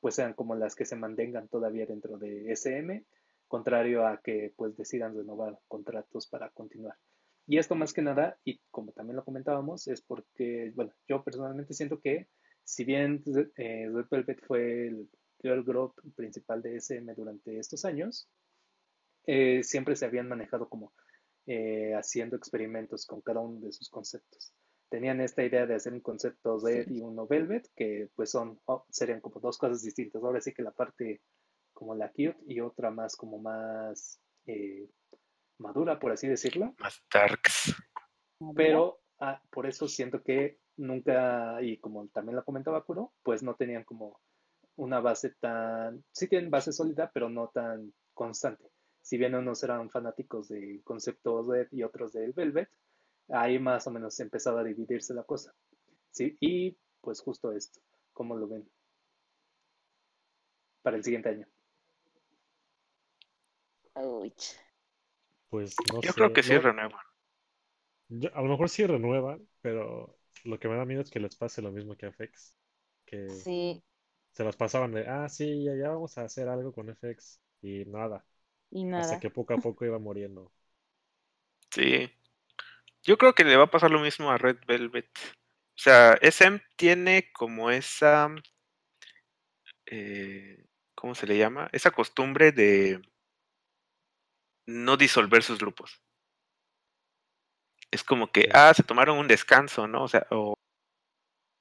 [0.00, 3.04] pues sean como las que se mantengan todavía dentro de SM,
[3.46, 6.96] contrario a que pues decidan renovar contratos para continuar.
[7.46, 11.74] Y esto más que nada, y como también lo comentábamos, es porque, bueno, yo personalmente
[11.74, 12.28] siento que
[12.64, 13.22] si bien
[13.56, 15.08] eh, Red Velvet fue el
[15.40, 18.28] girl group principal de SM durante estos años,
[19.26, 20.92] eh, siempre se habían manejado como
[21.46, 24.52] eh, haciendo experimentos con cada uno de sus conceptos.
[24.88, 28.84] Tenían esta idea de hacer un concepto Red y uno Velvet, que pues son, oh,
[28.90, 30.22] serían como dos cosas distintas.
[30.22, 31.22] Ahora sí que la parte
[31.72, 34.20] como la cute y otra más como más
[35.58, 36.74] madura, por así decirlo.
[36.78, 37.74] Más darks.
[38.54, 43.54] Pero ah, por eso siento que nunca, y como también lo comentaba Kuro, pues no
[43.54, 44.20] tenían como
[44.76, 48.70] una base tan, sí tienen base sólida, pero no tan constante.
[49.00, 52.68] Si bien unos eran fanáticos del concepto Red y otros del Velvet,
[53.28, 55.54] ahí más o menos empezaba a dividirse la cosa.
[56.10, 56.36] ¿sí?
[56.40, 57.80] Y pues justo esto,
[58.12, 58.68] ¿cómo lo ven?
[60.82, 61.46] Para el siguiente año.
[65.48, 67.00] Pues no Yo creo que sí renuevan.
[68.34, 71.62] a lo mejor sí renuevan, pero lo que me da miedo es que les pase
[71.62, 72.56] lo mismo que a FX.
[73.04, 73.82] Que sí.
[74.32, 77.40] se las pasaban de, ah, sí, ya, ya vamos a hacer algo con FX.
[77.62, 78.24] Y nada.
[78.70, 79.04] Y nada.
[79.04, 80.52] Hasta que poco a poco iba muriendo.
[81.70, 82.10] Sí.
[83.02, 85.10] Yo creo que le va a pasar lo mismo a Red Velvet.
[85.76, 88.34] O sea, SM tiene como esa.
[89.86, 91.68] Eh, ¿Cómo se le llama?
[91.72, 93.00] Esa costumbre de
[94.66, 96.02] no disolver sus grupos.
[97.90, 100.04] Es como que, ah, se tomaron un descanso, ¿no?
[100.04, 100.54] O sea, o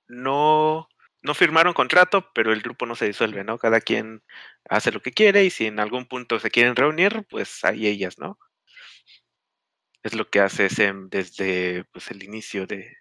[0.08, 0.90] no,
[1.22, 3.58] no firmaron contrato, pero el grupo no se disuelve, ¿no?
[3.58, 4.24] Cada quien
[4.70, 8.18] hace lo que quiere y si en algún punto se quieren reunir, pues hay ellas,
[8.20, 8.40] ¿no?
[10.04, 12.98] Es lo que hace SEM desde pues, el inicio de,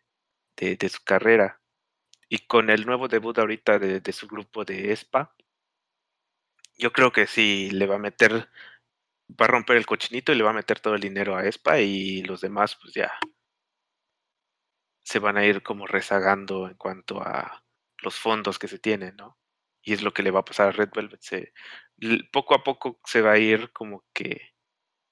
[0.57, 1.61] de, su carrera.
[2.28, 5.34] Y con el nuevo debut ahorita de, de su grupo de ESPA,
[6.78, 8.48] yo creo que sí le va a meter
[9.30, 11.80] va a romper el cochinito y le va a meter todo el dinero a ESPA
[11.80, 13.12] y los demás pues ya
[15.04, 17.62] se van a ir como rezagando en cuanto a
[18.02, 19.38] los fondos que se tienen, ¿no?
[19.82, 21.20] Y es lo que le va a pasar a Red Velvet.
[22.32, 24.54] Poco a poco se va a ir como que,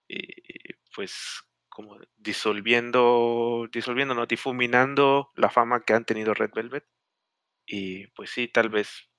[0.08, 4.26] eh, pues, como disolviendo, disolviendo, ¿no?
[4.26, 6.86] Difuminando la fama que han tenido Red Velvet.
[7.66, 9.10] Y pues sí, tal vez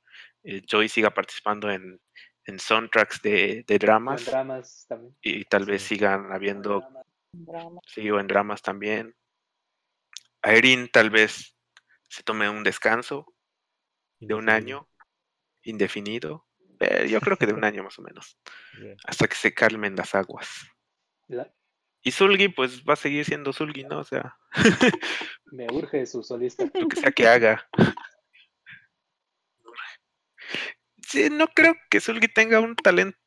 [0.43, 2.01] eh, Joy siga participando en,
[2.45, 4.25] en soundtracks de, de dramas.
[4.25, 5.15] dramas también.
[5.21, 6.83] Y tal vez sigan habiendo.
[7.87, 9.15] Sí, o en dramas también.
[10.43, 11.55] Irene tal vez
[12.09, 13.33] se tome un descanso
[14.19, 14.89] de un año
[15.63, 16.45] indefinido.
[16.79, 18.37] Eh, yo creo que de un año más o menos.
[19.05, 20.49] Hasta que se calmen las aguas.
[22.01, 23.99] Y Zulgi, pues va a seguir siendo Zulgi, ¿no?
[23.99, 24.37] O sea.
[25.45, 26.65] Me urge su solista.
[26.73, 27.67] Lo que sea que haga.
[31.13, 33.19] Sí, no creo que Zulgi tenga un talento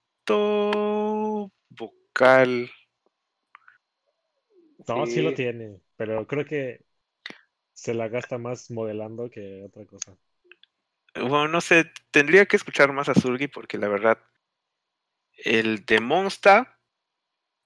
[1.68, 2.68] vocal.
[4.89, 5.22] No, sí.
[5.22, 6.84] lo tiene, pero creo que
[7.74, 10.16] se la gasta más modelando que otra cosa.
[11.14, 14.18] Bueno, no sé, tendría que escuchar más a Zulgi porque la verdad,
[15.45, 16.66] el de Monster,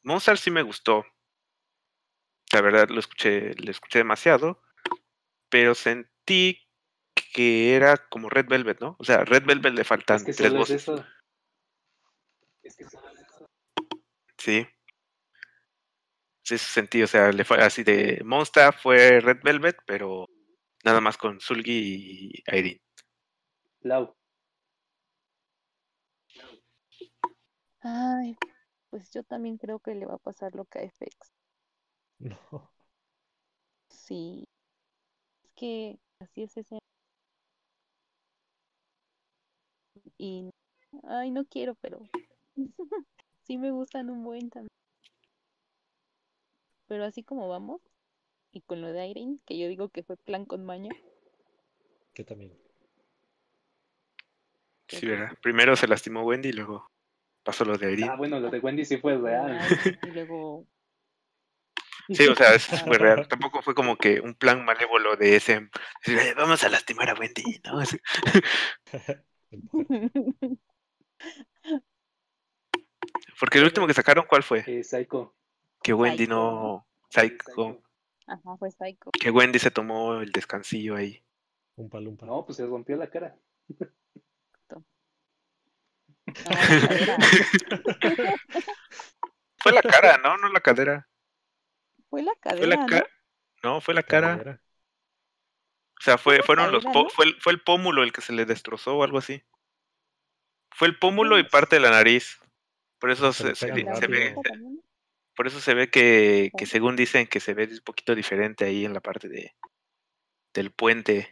[0.02, 1.06] Monster sí me gustó.
[2.52, 4.60] La verdad lo escuché, lo escuché demasiado,
[5.48, 6.58] pero sentí
[7.32, 8.96] que era como Red Velvet, ¿no?
[8.98, 10.86] O sea, Red Velvet le faltan tres voces.
[12.62, 12.84] Es que
[14.38, 14.66] Sí.
[16.42, 20.28] Sí, ese sentido, o sea, le fue así de Monster fue Red Velvet, pero
[20.84, 22.80] nada más con Sulgi y Irene.
[23.82, 24.14] Lau.
[27.82, 28.36] Ay,
[28.90, 31.32] pues yo también creo que le va a pasar lo que a FX.
[32.18, 32.38] No.
[33.88, 34.44] Sí.
[35.44, 36.78] Es que así es ese
[40.22, 40.50] Y,
[41.04, 42.06] ay, no quiero, pero
[43.46, 44.68] sí me gustan un buen también.
[46.88, 47.80] Pero así como vamos,
[48.52, 50.90] y con lo de Irene, que yo digo que fue plan con maña.
[52.12, 52.52] Que también.
[54.88, 55.38] Sí, ¿verdad?
[55.40, 56.90] Primero se lastimó Wendy y luego
[57.42, 58.10] pasó lo de Irene.
[58.12, 59.58] Ah, bueno, lo de Wendy sí fue real.
[60.06, 60.66] Y luego...
[62.08, 63.26] Sí, o sea, eso fue real.
[63.26, 65.70] Tampoco fue como que un plan malévolo de ese.
[66.36, 67.80] Vamos a lastimar a Wendy, ¿no?
[73.38, 74.64] Porque el último que sacaron, ¿cuál fue?
[74.66, 75.34] Eh, Psycho.
[75.82, 76.86] Que Wendy no.
[77.08, 77.82] Psycho.
[78.26, 79.10] Ajá, fue Psycho.
[79.12, 81.22] Que Wendy se tomó el descansillo ahí.
[81.76, 82.26] Un palumpa.
[82.26, 83.36] No, pues se rompió la cara.
[89.58, 90.36] fue la cara, ¿no?
[90.36, 91.08] No la cadera.
[92.08, 92.86] Fue la cadera.
[92.86, 92.86] ¿no?
[93.62, 93.80] ¿no?
[93.80, 94.60] fue la cara.
[96.00, 98.96] O sea, fue, fueron los fue, el, fue el pómulo el que se le destrozó
[98.96, 99.42] o algo así.
[100.70, 102.40] Fue el pómulo y parte de la nariz.
[102.98, 104.34] Por eso se, ve.
[105.36, 108.86] Por eso se ve que, que, según dicen que se ve un poquito diferente ahí
[108.86, 109.54] en la parte de
[110.54, 111.30] del puente.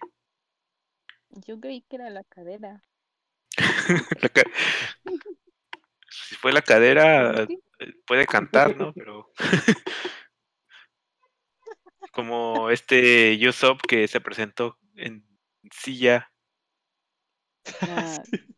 [1.30, 2.84] Yo creí que era la cadera.
[6.10, 8.92] si fue la cadera, eh, puede cantar, ¿no?
[8.92, 9.32] Pero
[12.18, 15.24] como este Yusop que se presentó en
[15.70, 16.32] silla.
[17.82, 18.20] Ah.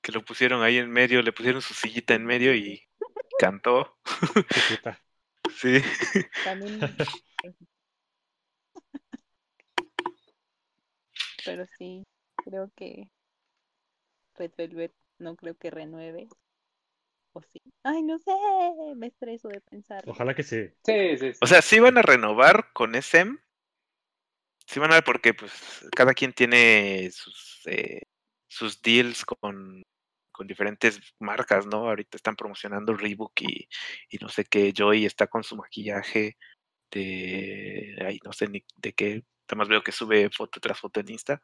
[0.00, 2.88] Que lo pusieron ahí en medio, le pusieron su sillita en medio y
[3.38, 3.98] cantó.
[5.58, 5.82] sí.
[6.44, 6.80] También.
[11.44, 12.06] Pero sí,
[12.42, 13.10] creo que
[14.36, 16.28] Red Velvet no creo que renueve.
[17.38, 17.60] O sí.
[17.84, 18.32] Ay, no sé,
[18.96, 20.02] me estreso de pensar.
[20.06, 20.68] Ojalá que sí.
[20.84, 23.38] Sí, sí, O sea, sí van a renovar con SM.
[24.66, 25.52] Sí van a porque pues
[25.96, 28.02] cada quien tiene sus eh,
[28.48, 29.84] sus deals con,
[30.32, 31.88] con diferentes marcas, ¿no?
[31.88, 33.68] Ahorita están promocionando Reebok y,
[34.10, 36.36] y no sé qué, Joy está con su maquillaje
[36.90, 39.14] de, ay, no sé ni de qué,
[39.48, 41.42] nada más veo que sube foto tras foto en Insta.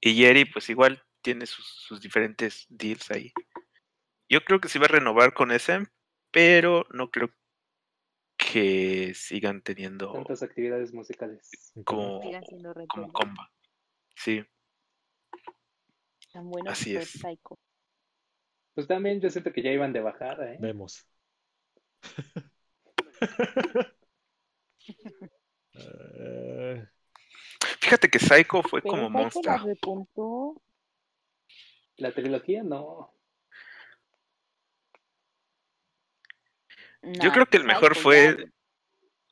[0.00, 3.32] Y Jerry, pues igual tiene sus, sus diferentes deals ahí.
[4.28, 5.86] Yo creo que sí va a renovar con SM,
[6.30, 7.30] pero no creo
[8.36, 12.20] que sigan teniendo tantas actividades musicales como,
[12.88, 13.50] como comba.
[14.14, 14.44] Sí.
[16.32, 17.10] Tan bueno Así es.
[17.10, 17.58] Psycho.
[18.74, 20.58] Pues también yo siento que ya iban de bajada, ¿eh?
[20.60, 21.06] Vemos.
[27.80, 30.62] Fíjate que Psycho fue Pero como Psycho Monster.
[31.96, 33.15] La trilogía no.
[37.02, 38.44] Yo creo que el mejor fue ya-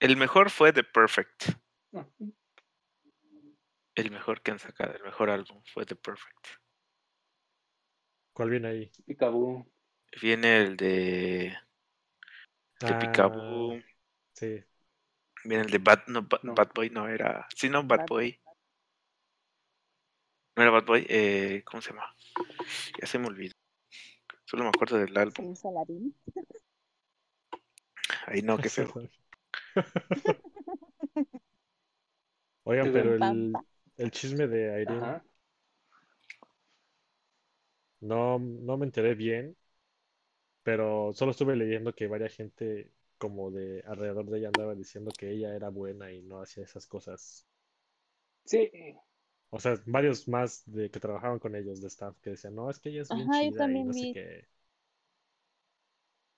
[0.00, 1.44] el mejor fue The Perfect.
[1.92, 2.10] no.
[3.96, 6.46] El mejor que han sacado, el mejor álbum fue The Perfect.
[8.32, 8.92] ¿Cuál viene ahí?
[9.06, 9.70] Picaboo.
[10.20, 11.56] Viene el de,
[12.80, 13.80] de Ah, Peekaboo,
[14.32, 14.64] Sí.
[15.44, 16.54] viene el de Bad, no, Ba- No.
[16.54, 18.40] Bad Boy, no era, sí, no, Bad Bad Boy.
[20.56, 22.14] No era Bad Boy, eh, ¿cómo se llama?
[23.00, 23.54] Ya se me olvidó.
[24.44, 25.34] Solo me acuerdo del álbum.
[25.46, 26.14] Sin Saladín.
[28.26, 28.92] Ahí no, qué feo.
[32.64, 33.64] Oigan, pero el,
[33.96, 35.24] el chisme de Irene Ajá.
[38.00, 39.56] no, no me enteré bien,
[40.62, 45.30] pero solo estuve leyendo que varias gente como de alrededor de ella andaba diciendo que
[45.30, 47.46] ella era buena y no hacía esas cosas.
[48.46, 48.70] Sí,
[49.48, 52.78] O sea, varios más de que trabajaban con ellos de staff que decían, no, es
[52.78, 54.46] que ella es bien Ajá, chida y no sé qué.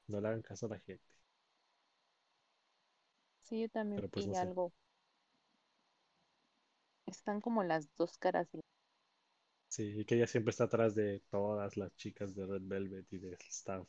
[0.08, 1.04] No le hagan caso a la gente.
[3.48, 4.48] Sí, yo también Pero, pues, vi no sé.
[4.48, 4.72] algo.
[7.06, 8.48] Están como las dos caras.
[8.52, 8.60] de-
[9.68, 13.18] Sí, y que ella siempre está atrás de todas las chicas de Red Velvet y
[13.18, 13.86] del staff,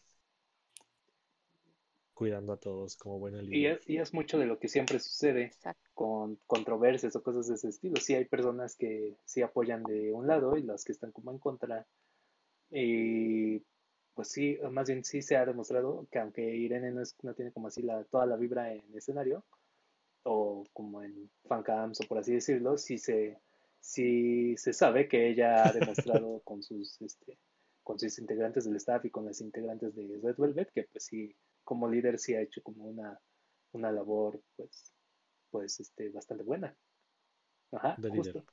[2.13, 3.67] cuidando a todos como buena y líder.
[3.67, 5.89] es, y es mucho de lo que siempre sucede Exacto.
[5.93, 7.97] con controversias o cosas de ese estilo.
[7.99, 11.39] Sí hay personas que sí apoyan de un lado y las que están como en
[11.39, 11.87] contra.
[12.71, 13.63] Y
[14.17, 17.53] pues sí, más bien sí se ha demostrado que aunque Irene no, es, no tiene
[17.53, 19.45] como así la, toda la vibra en escenario,
[20.23, 23.39] o como en fancams o por así decirlo, sí se,
[23.79, 27.39] sí se sabe que ella ha demostrado con sus, este,
[27.83, 31.35] con sus integrantes del staff y con las integrantes de Red Velvet que pues sí,
[31.63, 33.19] como líder sí ha hecho como una,
[33.73, 34.93] una labor pues,
[35.51, 36.75] pues este, bastante buena.
[37.71, 38.35] Ajá, De líder.
[38.35, 38.45] justo.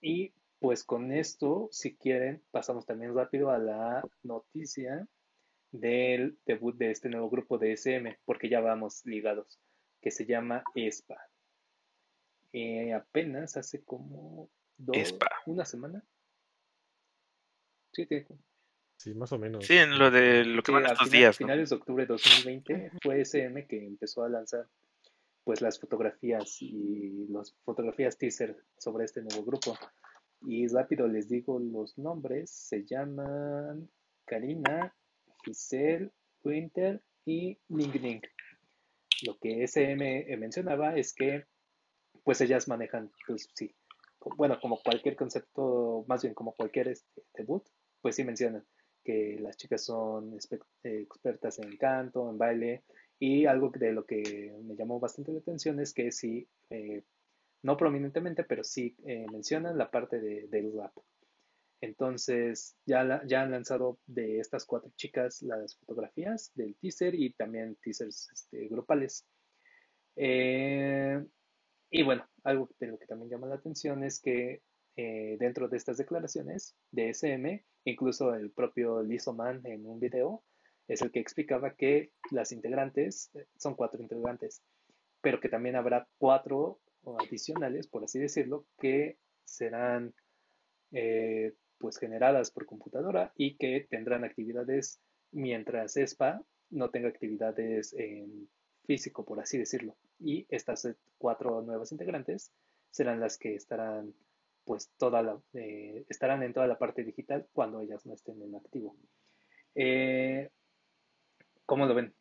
[0.00, 5.06] Y pues con esto, si quieren, pasamos también rápido a la noticia
[5.70, 9.60] del debut de este nuevo grupo de SM, porque ya vamos ligados,
[10.00, 11.18] que se llama ESPA.
[12.52, 15.28] Eh, apenas hace como dos, ESPA.
[15.46, 16.02] una semana.
[18.96, 19.66] Sí, más o menos.
[19.66, 21.46] Sí, en lo de lo que Sí, van a estos final- días, ¿no?
[21.46, 24.66] finales de octubre de 2020 fue SM que empezó a lanzar
[25.44, 29.76] pues las fotografías y las fotografías teaser sobre este nuevo grupo.
[30.42, 33.90] Y rápido les digo los nombres, se llaman
[34.24, 34.94] Karina,
[35.44, 36.10] Giselle,
[36.44, 38.22] Winter y Ning Ning.
[39.26, 41.44] Lo que SM mencionaba es que
[42.22, 43.74] pues ellas manejan, pues sí,
[44.36, 47.64] bueno, como cualquier concepto, más bien como cualquier este, debut,
[48.00, 48.64] pues sí mencionan
[49.04, 50.34] que las chicas son
[50.84, 52.84] eh, expertas en canto, en baile,
[53.18, 57.02] y algo de lo que me llamó bastante la atención es que sí, eh,
[57.62, 60.92] no prominentemente, pero sí eh, mencionan la parte de, del rap.
[61.80, 67.76] Entonces, ya, ya han lanzado de estas cuatro chicas las fotografías del teaser y también
[67.76, 69.24] teasers este, grupales.
[70.16, 71.24] Eh,
[71.90, 74.62] y bueno, algo de lo que también llama la atención es que
[74.96, 80.42] eh, dentro de estas declaraciones de SM, incluso el propio Lizzo Man en un video
[80.88, 84.62] es el que explicaba que las integrantes son cuatro integrantes,
[85.20, 86.80] pero que también habrá cuatro
[87.20, 90.14] adicionales, por así decirlo, que serán
[90.92, 98.48] eh, pues generadas por computadora y que tendrán actividades mientras ESPA no tenga actividades en
[98.84, 99.96] físico, por así decirlo.
[100.18, 100.88] Y estas
[101.18, 102.52] cuatro nuevas integrantes
[102.90, 104.14] serán las que estarán
[104.64, 108.54] pues toda la, eh, estarán en toda la parte digital cuando ellas no estén en
[108.54, 108.96] activo.
[109.74, 110.50] Eh,
[111.64, 112.14] ¿Cómo lo ven?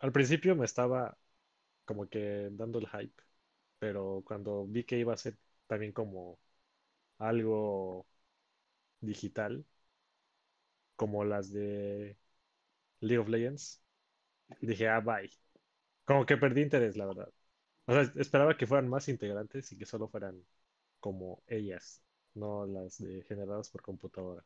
[0.00, 1.16] Al principio me estaba
[1.86, 3.22] como que dando el hype,
[3.80, 6.38] pero cuando vi que iba a ser también como
[7.18, 8.06] algo
[9.00, 9.66] digital,
[10.96, 12.16] como las de
[13.00, 13.82] League of Legends,
[14.62, 15.30] dije, ah, bye.
[16.06, 17.32] Como que perdí interés, la verdad.
[17.86, 20.44] O sea, esperaba que fueran más integrantes y que solo fueran
[21.00, 22.02] como ellas,
[22.34, 24.44] no las de generadas por computadora.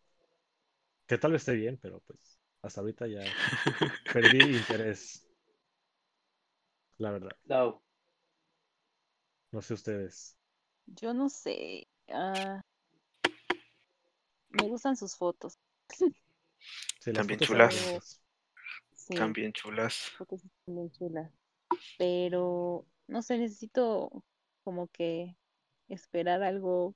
[1.06, 3.22] Que tal vez esté bien, pero pues hasta ahorita ya
[4.12, 5.26] perdí interés.
[6.98, 7.30] La verdad.
[7.44, 7.82] No.
[9.52, 10.36] No sé ustedes.
[10.86, 11.88] Yo no sé.
[12.08, 12.60] Ah,
[14.50, 15.58] me gustan sus fotos.
[17.14, 18.20] También chulas.
[19.08, 20.10] También chulas.
[20.18, 21.32] Fotos también chulas.
[21.98, 24.24] Pero, no sé, necesito
[24.62, 25.36] como que
[25.88, 26.94] esperar algo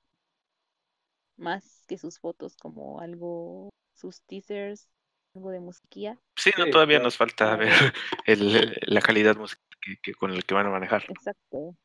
[1.37, 4.89] más que sus fotos, como algo, sus teasers,
[5.35, 6.19] algo de musiquía.
[6.37, 7.73] Sí, no, todavía nos falta ver
[8.27, 9.65] el, la calidad musical
[10.03, 11.05] que, con el que van a manejar.
[11.09, 11.77] Exacto.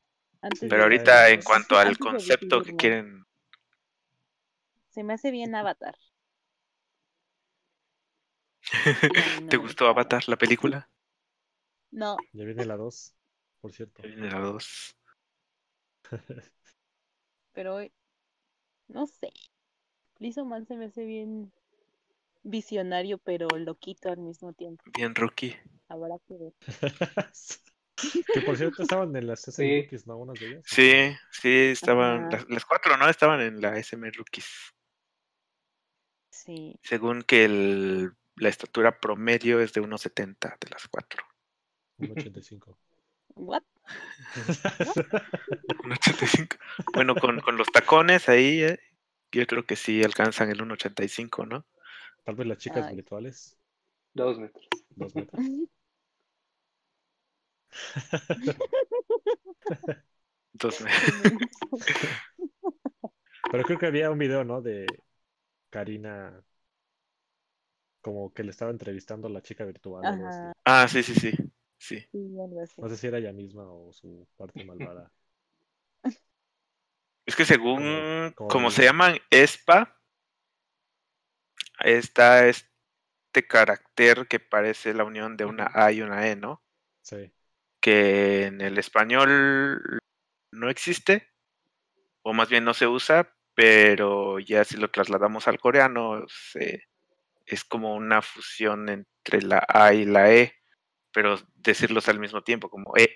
[0.61, 3.25] Pero ahorita en cuanto al concepto que quieren...
[4.89, 5.95] Se me hace bien Avatar.
[9.49, 10.89] ¿Te gustó Avatar, la película?
[11.91, 12.17] No.
[12.33, 13.15] Ya viene la 2,
[13.61, 14.01] por cierto.
[14.03, 14.95] Ya viene la 2.
[17.53, 17.91] Pero hoy,
[18.87, 19.31] no sé.
[20.45, 21.51] Man se me hace bien
[22.49, 24.83] visionario, pero loquito al mismo tiempo.
[24.95, 25.55] Bien rookie.
[25.87, 26.53] Habrá que ver.
[28.33, 30.17] que por cierto estaban en las SM Rookies, ¿no?
[30.17, 30.63] Unas de ellas.
[30.65, 30.91] Sí,
[31.31, 32.29] sí, estaban.
[32.47, 33.09] Las, cuatro, ¿no?
[33.09, 34.73] Estaban en la SM Rookies.
[36.31, 36.79] Sí.
[36.83, 41.23] Según que el, la estatura promedio es de 1,70 de las cuatro.
[41.99, 42.77] 1,85.
[43.35, 43.63] ¿What?
[44.35, 46.57] 1,85.
[46.93, 48.79] Bueno, con, con, los tacones ahí, eh,
[49.31, 51.65] yo creo que sí alcanzan el 1,85, ¿no?
[52.23, 53.57] Tal vez las chicas virtuales.
[54.13, 54.67] Dos metros.
[54.89, 55.45] Dos metros.
[60.53, 61.21] Dos metros.
[63.51, 64.61] Pero creo que había un video, ¿no?
[64.61, 64.85] De
[65.69, 66.43] Karina
[68.01, 70.53] como que le estaba entrevistando a la chica virtual.
[70.65, 71.31] Ah, sí, sí, sí.
[71.77, 72.05] Sí.
[72.11, 75.11] No sé si era ella misma o su parte malvada.
[77.25, 79.98] Es que según como, se llaman ESPA,
[81.81, 86.63] está este carácter que parece la unión de una A y una E, ¿no?
[87.01, 87.31] Sí.
[87.81, 89.99] Que en el español
[90.51, 91.29] no existe,
[92.21, 96.25] o más bien no se usa, pero ya si lo trasladamos al coreano,
[97.45, 100.53] es como una fusión entre la A y la E,
[101.11, 103.09] pero decirlos al mismo tiempo, como E.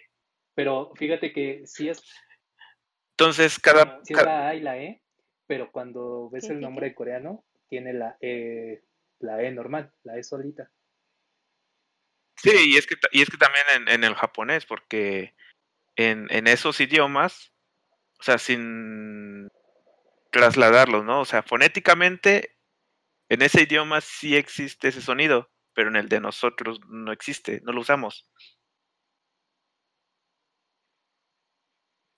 [0.55, 2.03] Pero fíjate que si es.
[3.11, 3.99] Entonces, cada.
[4.03, 5.01] Si es la A y la E,
[5.47, 8.83] pero cuando ves el nombre coreano, tiene la E,
[9.17, 10.69] la E normal, la E solita.
[12.35, 15.33] Sí, y es que, y es que también en, en el japonés, porque
[15.95, 17.51] en, en, esos idiomas,
[18.19, 19.49] o sea, sin
[20.29, 21.21] trasladarlos, ¿no?
[21.21, 22.59] O sea, fonéticamente,
[23.27, 27.71] en ese idioma sí existe ese sonido, pero en el de nosotros no existe, no
[27.71, 28.29] lo usamos.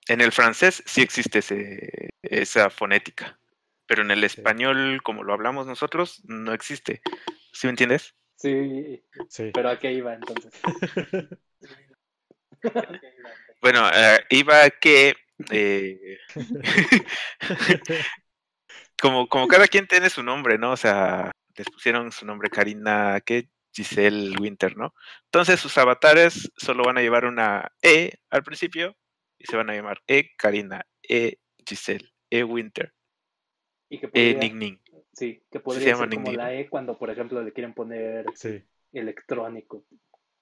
[0.10, 3.40] En el francés sí existe ese, esa fonética,
[3.88, 7.02] pero en el español, como lo hablamos nosotros, no existe.
[7.52, 8.16] ¿Sí me entiendes?
[8.36, 9.52] Sí, sí.
[9.54, 10.54] pero ¿a qué iba entonces?
[13.62, 15.16] bueno, eh, iba a que
[15.52, 16.18] eh,
[19.02, 20.72] como, como cada quien tiene su nombre, ¿no?
[20.72, 23.50] O sea, les pusieron su nombre Karina, ¿qué?
[23.76, 24.94] Giselle Winter, ¿no?
[25.26, 28.96] Entonces sus avatares solo van a llevar una E al principio
[29.38, 32.94] y se van a llamar E Karina, E Giselle, E Winter,
[33.90, 34.78] y que podría, E Ning Ning.
[35.14, 38.26] Sí, que podría ser como la E cuando, por ejemplo, le quieren poner
[38.92, 39.86] electrónico,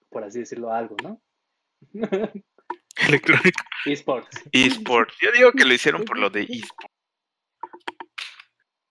[0.09, 1.21] por así decirlo, algo, ¿no?
[2.95, 3.63] Electrónico.
[3.85, 4.43] Esports.
[4.51, 5.15] Esports.
[5.21, 6.93] Yo digo que lo hicieron por lo de esports.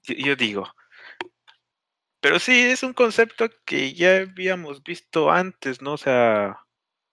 [0.02, 0.66] Yo digo.
[2.20, 5.94] Pero sí, es un concepto que ya habíamos visto antes, ¿no?
[5.94, 6.60] O sea,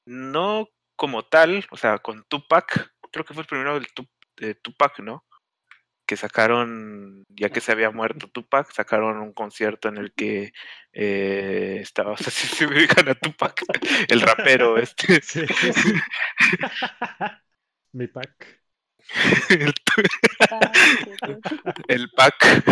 [0.06, 3.80] no como tal, o sea, con Tupac, creo que fue el primero
[4.38, 5.26] de Tupac, ¿no?
[6.10, 10.54] Que sacaron, ya que se había muerto Tupac, sacaron un concierto en el que
[10.92, 13.62] eh, estaba, o sea, si se ubican a Tupac,
[14.10, 15.22] el rapero este.
[15.22, 15.46] Sí,
[17.92, 18.60] Mi pack.
[19.50, 19.72] el,
[21.88, 22.64] el pack.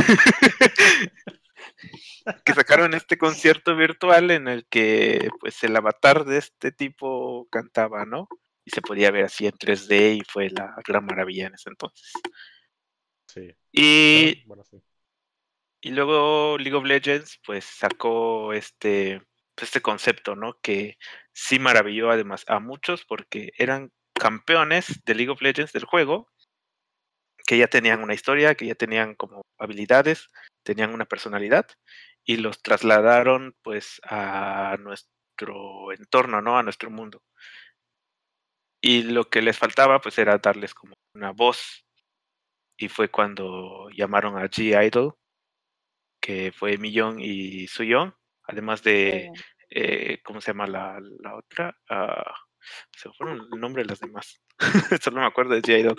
[2.43, 8.03] que sacaron este concierto virtual en el que pues el avatar de este tipo cantaba,
[8.05, 8.27] ¿no?
[8.65, 12.11] Y se podía ver así en 3D y fue la gran maravilla en ese entonces.
[13.37, 13.55] Sí.
[13.71, 14.77] Y, Bueno, sí.
[15.81, 19.21] y luego League of Legends pues sacó este,
[19.55, 20.59] pues, este concepto, ¿no?
[20.61, 20.97] Que
[21.33, 26.29] sí maravilló además a muchos porque eran campeones de League of Legends del juego
[27.47, 30.27] que ya tenían una historia, que ya tenían como habilidades,
[30.63, 31.65] tenían una personalidad
[32.25, 36.57] y los trasladaron pues a nuestro entorno, ¿no?
[36.57, 37.23] A nuestro mundo.
[38.81, 41.86] Y lo que les faltaba pues era darles como una voz.
[42.77, 45.15] Y fue cuando llamaron a G-Idol,
[46.21, 48.13] que fue Millón y Suyon,
[48.43, 49.31] además de,
[49.69, 51.75] eh, ¿cómo se llama la, la otra?
[51.89, 52.35] Ah,
[52.95, 54.41] se me fueron el nombre de las demás.
[55.01, 55.95] Solo me acuerdo de G-Idol.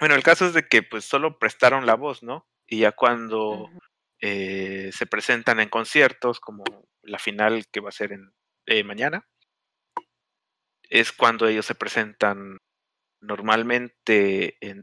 [0.00, 2.48] Bueno, el caso es de que pues solo prestaron la voz, ¿no?
[2.66, 3.70] Y ya cuando
[4.20, 6.64] eh, se presentan en conciertos, como
[7.02, 8.32] la final que va a ser en
[8.66, 9.26] eh, mañana,
[10.82, 12.58] es cuando ellos se presentan
[13.26, 14.82] normalmente en,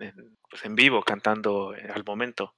[0.50, 2.56] pues, en vivo, cantando eh, al momento.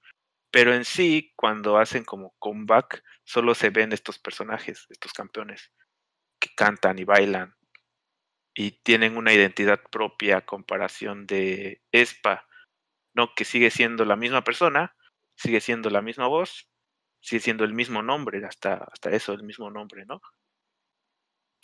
[0.51, 5.71] Pero en sí, cuando hacen como comeback, solo se ven estos personajes, estos campeones,
[6.39, 7.55] que cantan y bailan
[8.53, 12.47] y tienen una identidad propia a comparación de Espa,
[13.13, 13.33] ¿no?
[13.35, 14.95] Que sigue siendo la misma persona,
[15.35, 16.69] sigue siendo la misma voz,
[17.21, 20.21] sigue siendo el mismo nombre, hasta, hasta eso, el mismo nombre, ¿no?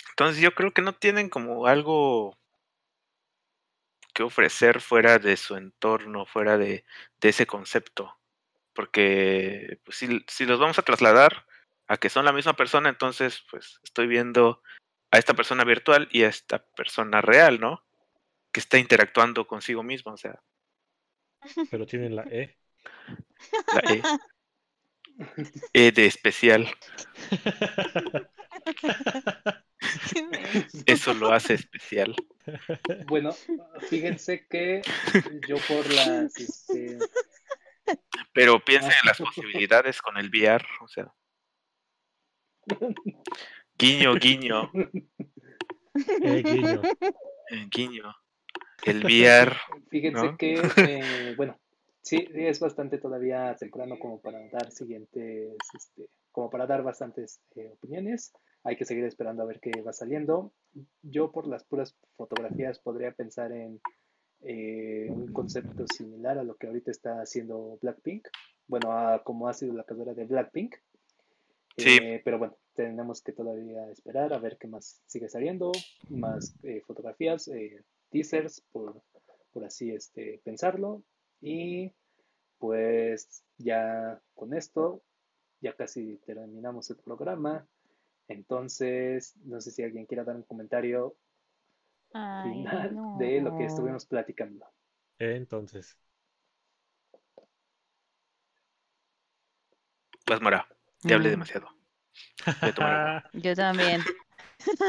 [0.09, 2.37] Entonces yo creo que no tienen como algo
[4.19, 6.83] que ofrecer fuera de su entorno, fuera de,
[7.21, 8.19] de ese concepto.
[8.73, 11.45] Porque pues, si, si los vamos a trasladar
[11.87, 14.61] a que son la misma persona, entonces pues estoy viendo
[15.09, 17.85] a esta persona virtual y a esta persona real, ¿no?
[18.51, 20.41] Que está interactuando consigo mismo, o sea,
[21.71, 22.57] Pero tienen la E.
[23.73, 24.01] la E.
[25.71, 26.67] E de especial.
[30.85, 32.15] Eso lo hace especial.
[33.07, 33.31] Bueno,
[33.89, 34.81] fíjense que
[35.47, 36.97] yo por las, este,
[38.33, 41.13] Pero piensen en las posibilidades con el VR, o sea.
[43.77, 44.71] Guiño, guiño,
[46.21, 46.81] Eh, guiño.
[47.51, 48.15] eh, guiño.
[48.83, 49.55] El VR.
[49.89, 50.37] Fíjense ¿no?
[50.37, 51.59] que, eh, bueno,
[52.01, 57.41] sí, sí, es bastante todavía temprano como para dar siguientes, este, como para dar bastantes
[57.55, 58.31] eh, opiniones.
[58.63, 60.51] Hay que seguir esperando a ver qué va saliendo.
[61.01, 63.79] Yo por las puras fotografías podría pensar en
[64.41, 68.27] eh, un concepto similar a lo que ahorita está haciendo Blackpink.
[68.67, 70.75] Bueno, a como ha sido la carrera de Blackpink.
[71.77, 71.97] Sí.
[72.01, 75.71] Eh, pero bueno, tenemos que todavía esperar a ver qué más sigue saliendo,
[76.09, 77.49] más eh, fotografías,
[78.09, 79.01] teasers, por,
[79.51, 81.03] por así este, pensarlo.
[81.41, 81.93] Y
[82.57, 85.01] pues ya con esto,
[85.61, 87.67] ya casi terminamos el programa.
[88.29, 91.17] Entonces, no sé si alguien quiera dar un comentario
[92.13, 93.07] Ay, final no.
[93.13, 94.65] de lo que estuvimos platicando.
[95.19, 95.97] Entonces.
[100.25, 100.65] Pues Mora,
[101.05, 101.31] te hablé Mm.
[101.31, 101.67] demasiado.
[103.33, 104.05] Yo también.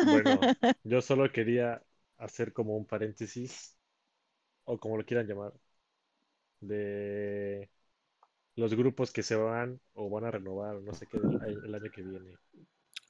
[0.01, 0.51] Bueno,
[0.85, 1.83] yo solo quería
[2.19, 3.77] hacer como un paréntesis,
[4.65, 5.55] o como lo quieran llamar,
[6.61, 7.71] de
[8.57, 11.91] los grupos que se van o van a renovar, no sé qué, el, el año
[11.91, 12.39] que viene.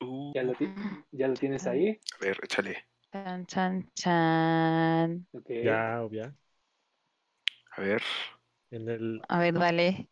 [0.03, 0.75] Uh, ¿Ya lo, ti-
[1.13, 1.99] ya lo tienes ahí?
[2.15, 2.87] a ver, échale.
[3.13, 5.27] Chan, chan, chan.
[5.63, 6.35] Ya, o ya.
[7.77, 8.03] A ver.
[8.71, 10.09] En el, A ver, dale.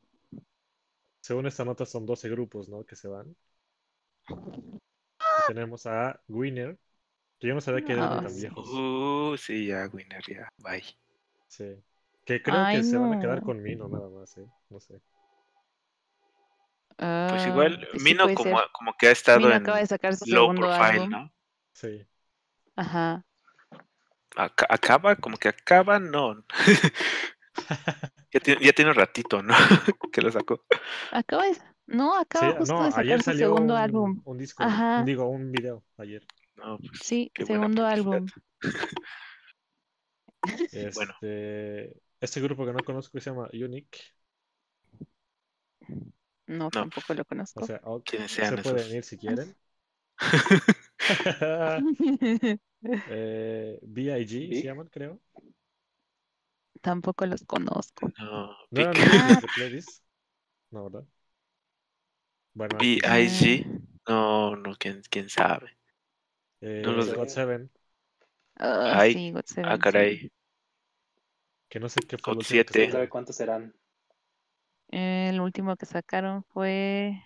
[1.20, 2.84] según esta nota son 12 grupos, ¿no?
[2.84, 3.36] Que se van.
[5.36, 6.78] Y tenemos a Winner,
[7.40, 8.22] que yo no sabía que eran No.
[8.22, 8.68] tan viejos.
[8.68, 10.52] Uh, sí, ya, Winner, ya.
[10.58, 10.84] Bye.
[11.48, 11.64] Sí.
[12.24, 13.42] Que creo Ay, que se van a quedar no.
[13.42, 14.46] con Mino nada más, ¿eh?
[14.70, 15.00] No sé.
[17.26, 18.68] Pues Ah, igual, pues sí Mino como, ser.
[18.72, 21.10] como que ha estado Mino en acaba de sacar su low profile, álbum.
[21.10, 21.32] ¿no?
[21.72, 22.06] Sí.
[22.76, 23.24] Ajá.
[24.36, 26.44] Aca- acaba, como que acaba, no.
[28.32, 29.54] ya, tiene, ya tiene un ratito, ¿no?
[30.12, 30.62] que lo sacó.
[31.10, 31.56] Acaba de...
[31.86, 34.22] No, acaba Sí, justo no, de sacar ayer su salió segundo un, álbum.
[34.24, 35.02] un disco, Ajá.
[35.04, 36.22] digo, un video ayer.
[36.56, 38.26] No, pues, Sí, segundo álbum.
[40.94, 41.14] Bueno.
[41.20, 43.98] Este, este grupo que no conozco se llama Unique.
[46.48, 47.60] No, tampoco lo conozco.
[47.60, 49.56] O sea, ok, ¿Quiénes se sean pueden ir si quieren.
[53.04, 54.52] eh, B.I.G.
[54.52, 54.54] ¿Big?
[54.54, 55.20] se llaman, creo.
[56.80, 58.12] tampoco los conozco.
[58.18, 58.86] no, ¿No
[59.52, 60.02] playlist?
[60.70, 61.06] No, ¿verdad?
[62.54, 63.64] Bueno, B.I.G.
[64.08, 65.76] No, no, quién, quién sabe.
[66.60, 67.70] eh, no los de- God Seven,
[68.60, 70.06] Ah, Ay, sí, God Seven, Ah, sí.
[70.08, 70.30] caray.
[71.70, 72.78] que no sé qué fue God lo último que siete.
[72.78, 73.08] ¿Quién sabe sacaron.
[73.08, 73.74] cuántos serán?
[74.88, 77.22] El último que sacaron fue.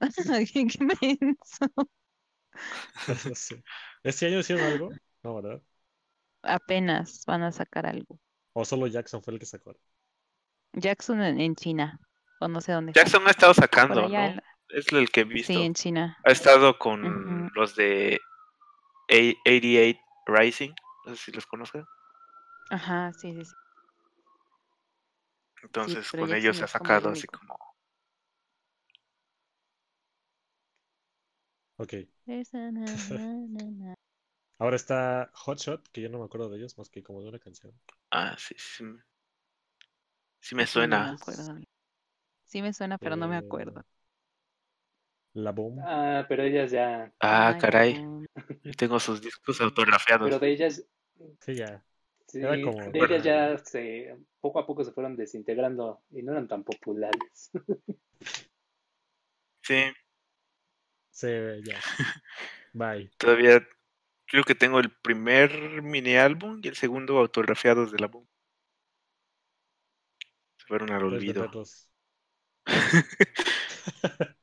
[0.52, 1.66] ¿Qué menso?
[3.06, 3.62] No sé.
[4.02, 4.96] ¿Este año hicieron algo?
[5.22, 5.62] No, ¿verdad?
[6.42, 8.18] Apenas van a sacar algo.
[8.52, 9.74] ¿O solo Jackson fue el que sacó?
[10.74, 12.00] Jackson en, en China,
[12.40, 12.92] o no sé dónde.
[12.94, 14.20] Jackson ha estado sacando, ¿no?
[14.26, 15.52] en- Es el que he visto.
[15.58, 16.16] Sí, en China.
[16.24, 18.20] Ha estado con los de
[19.10, 20.70] A- 88 Rising.
[21.06, 21.86] No sé si los conozcan.
[22.70, 23.54] Ajá, sí, sí, sí.
[25.62, 27.56] Entonces con ellos ha como el sacado así como...
[31.78, 31.94] Ok.
[34.58, 37.40] Ahora está Hotshot, que yo no me acuerdo de ellos más que como de una
[37.40, 37.74] canción.
[38.12, 38.84] Ah, sí, sí.
[38.84, 39.02] me-
[40.40, 41.10] Sí me Sí, no me suena.
[41.10, 41.54] acuerdo.
[42.46, 43.84] Sí me suena, pero no me Eh, acuerdo.
[45.34, 45.82] La Boom.
[45.82, 47.12] Ah, pero ellas ya.
[47.20, 47.96] Ah, Ay, caray.
[47.98, 48.26] no.
[48.78, 50.34] Tengo sus discos autografiados.
[50.34, 50.84] Pero de ellas.
[51.40, 51.84] Sí, ya.
[52.30, 56.30] Sí, Era como- de ellas ya se, poco a poco se fueron desintegrando y no
[56.30, 57.50] eran tan populares.
[59.62, 59.82] Sí,
[61.10, 61.26] Sí,
[61.64, 61.78] ya.
[62.72, 63.10] Bye.
[63.18, 63.66] todavía
[64.26, 68.26] creo que tengo el primer mini álbum y el segundo autografiados de la boom.
[70.58, 71.50] Se fueron al olvido.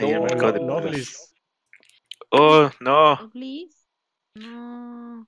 [0.00, 0.90] No, no.
[2.30, 3.30] Oh, no.
[3.32, 3.86] Please.
[4.34, 5.26] No.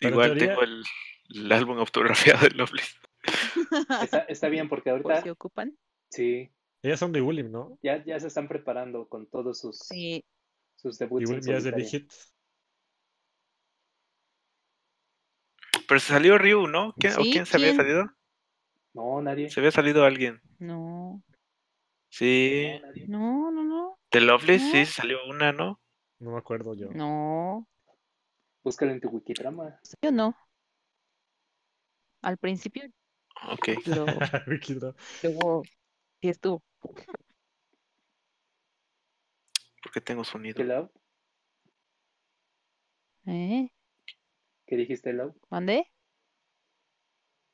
[0.00, 0.84] Igual teoría- tengo el,
[1.34, 2.96] el álbum autografiado de Loveless.
[4.02, 5.76] Está, está bien porque Por ahorita si ocupan.
[6.10, 6.50] sí,
[6.82, 7.78] Ellas son de William, ¿no?
[7.82, 10.24] ya, ya se están preparando con todos sus, Sí.
[10.76, 12.08] sus Y debuts en William ya es de Big solitario.
[12.08, 12.12] Hit.
[15.88, 16.94] Pero se salió Ryu, ¿no?
[16.98, 18.10] ¿Quién, ¿O quién se había salido?
[18.92, 19.50] No, nadie.
[19.50, 20.40] Se había salido alguien.
[20.58, 21.22] No.
[22.10, 22.68] Sí.
[23.06, 23.50] No.
[23.50, 23.98] No, no, no.
[24.10, 24.70] De Loveless No.
[24.72, 25.80] sí salió una, ¿no?
[26.18, 26.90] No me acuerdo yo.
[26.92, 27.68] No.
[28.66, 29.78] Búscalo en tu Wikitrama.
[30.02, 30.36] Yo no.
[32.20, 32.82] Al principio
[33.52, 33.68] Ok.
[33.86, 34.06] lo,
[35.22, 35.62] luego
[36.20, 36.64] sí estuvo.
[39.80, 40.56] Porque tengo sonido.
[40.56, 40.90] ¿Qué Lau?
[43.26, 43.68] ¿Eh?
[44.66, 45.32] ¿Qué dijiste, Lau?
[45.48, 45.92] ¿Mandé?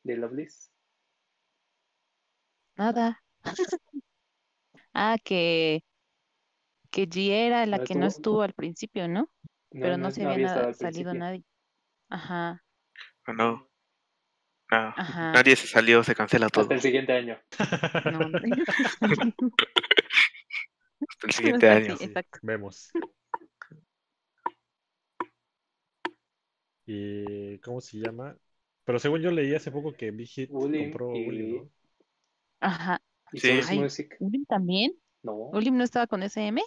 [0.04, 0.72] De Loveless.
[2.76, 3.22] Nada.
[4.94, 5.84] Ah, que
[6.90, 9.30] que G era la ¿No que no estuvo al principio, ¿no?
[9.72, 11.44] Pero no, se había salido nadie.
[12.08, 12.62] Ajá,
[13.26, 13.68] no.
[14.70, 14.78] No.
[14.96, 15.32] ajá.
[15.32, 16.62] Nadie se salió, se cancela todo.
[16.62, 17.38] Hasta el siguiente año.
[18.12, 18.20] No.
[21.08, 21.96] Hasta el siguiente año.
[21.96, 22.38] Sí, exacto.
[22.42, 22.90] Vemos.
[26.86, 28.36] ¿Y cómo se llama?
[28.84, 31.70] Pero según yo leí hace poco que Big Hit compró y- ¿no?
[32.60, 33.00] Ajá.
[33.32, 33.60] Y Sí.
[33.68, 33.78] Ay.
[33.78, 34.16] Music.
[34.20, 34.92] ¿Ulim también?
[35.22, 35.34] No.
[35.34, 36.62] ¿Ulim no estaba con SM?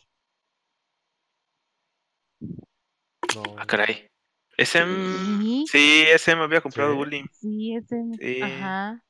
[3.36, 3.44] No.
[3.58, 4.08] Ah, caray.
[4.58, 5.42] SM.
[5.42, 5.66] Sí.
[5.70, 6.98] Sí, SM había comprado Sí.
[6.98, 7.26] Bully.
[7.32, 8.18] Sí, SM.
[8.18, 8.42] Sí.
[8.42, 9.02] Ajá.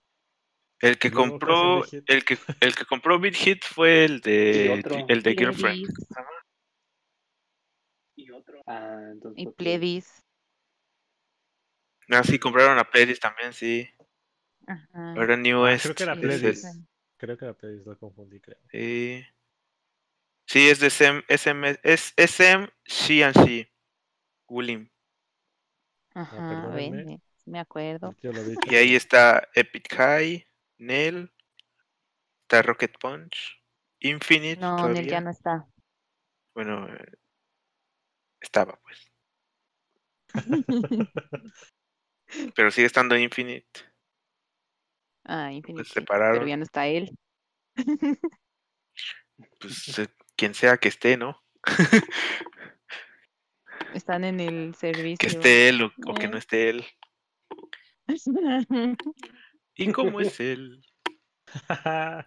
[0.82, 4.06] El que ¿Y luego cuál fue compró, el que, el que compró Big Hit fue
[4.06, 4.74] el de,
[5.08, 5.88] el de Girlfriend.
[8.18, 8.62] Y otro.
[8.68, 9.44] Ah, entonces.
[9.44, 9.48] Y.
[9.52, 10.24] Pledis.
[12.10, 13.90] Ah, sí, compraron a Pledis también, sí.
[14.68, 15.14] Ajá.
[15.14, 15.84] Ahora New Ah, West.
[15.86, 16.66] creo que era Pledis.
[17.18, 18.58] Creo que la Pledis lo confundí, creo.
[18.72, 19.24] Sí.
[20.48, 23.72] Sí, es de SM, SM, es SM, She and She.
[24.48, 24.90] William.
[26.14, 26.98] Ajá, perdónenme.
[26.98, 28.16] ven, ven, me acuerdo.
[28.22, 28.56] Yo lo vi.
[28.70, 30.48] Y ahí está Epic High,
[30.78, 31.32] Nell,
[32.44, 33.62] está Rocket Punch,
[34.00, 35.02] Infinite No, todavía.
[35.02, 35.68] Nel ya no está.
[36.54, 37.12] Bueno, eh,
[38.40, 39.12] estaba pues.
[42.56, 43.82] Pero sigue estando Infinite.
[45.26, 45.84] Ah, Infinity.
[45.84, 46.40] Pues separaron.
[46.40, 47.18] Pero ya no está él.
[49.60, 51.44] Pues eh, quien sea que esté, ¿no?
[53.94, 55.18] Están en el servicio.
[55.20, 56.30] Que esté él o, o que Eh.
[56.30, 56.86] no esté él.
[59.76, 60.82] ¿Y cómo es él?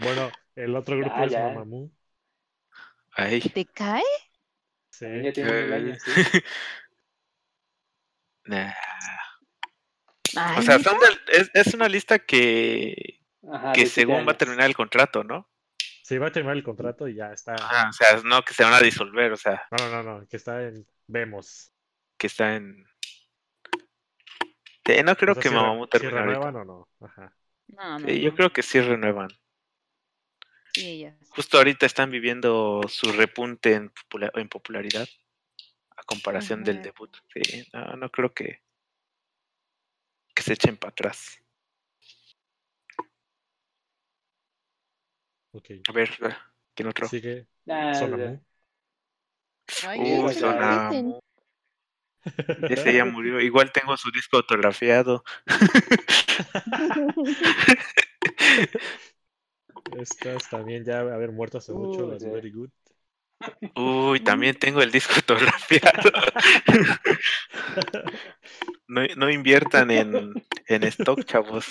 [0.00, 1.48] bueno, el otro grupo Ya, es ya.
[1.48, 1.90] Mamamoo.
[3.12, 3.40] Ay.
[3.40, 4.02] ¿Te cae?
[4.90, 5.06] Sí.
[5.22, 5.50] Ya tiene
[5.92, 6.10] Eh, sí.
[8.46, 8.72] Nah.
[10.36, 10.76] Ay, O sea,
[11.28, 13.20] es, es una lista que,
[13.50, 15.48] Ajá, que según va a terminar el contrato, ¿no?
[16.06, 17.54] Sí, va a terminar el contrato y ya está.
[17.54, 20.26] Ajá, o sea, no que se van a disolver, o sea, No, no, no, no,
[20.28, 20.86] que está en.
[21.06, 21.72] Vemos.
[22.18, 22.86] que está en.
[24.84, 26.34] Eh, no creo O sea, que si Mamamoo si termine ahorita.
[26.40, 27.06] renuevan o no.
[27.06, 27.34] Ajá.
[27.68, 29.28] No, no, Sí, yo creo que sí renuevan.
[30.74, 31.06] Sí.
[31.30, 35.08] Justo ahorita están viviendo su repunte en, popula- en popularidad
[35.96, 37.16] a comparación del debut.
[37.32, 38.60] Sí, no, no creo que,
[40.34, 41.38] que se echen para atrás.
[45.54, 45.70] Ok.
[45.88, 46.10] A ver,
[46.74, 47.08] ¿quién otro?
[47.08, 47.46] Sigue
[49.96, 51.20] Uy, Sonamu.
[52.68, 53.40] Ese ya murió.
[53.40, 55.22] Igual tengo su disco autografiado.
[59.96, 62.70] Estas también ya haber muerto hace mucho, las Very Good.
[63.76, 66.10] Uy, también tengo el disco autografiado.
[68.88, 70.32] no, no inviertan en,
[70.66, 71.66] en stock, chavos.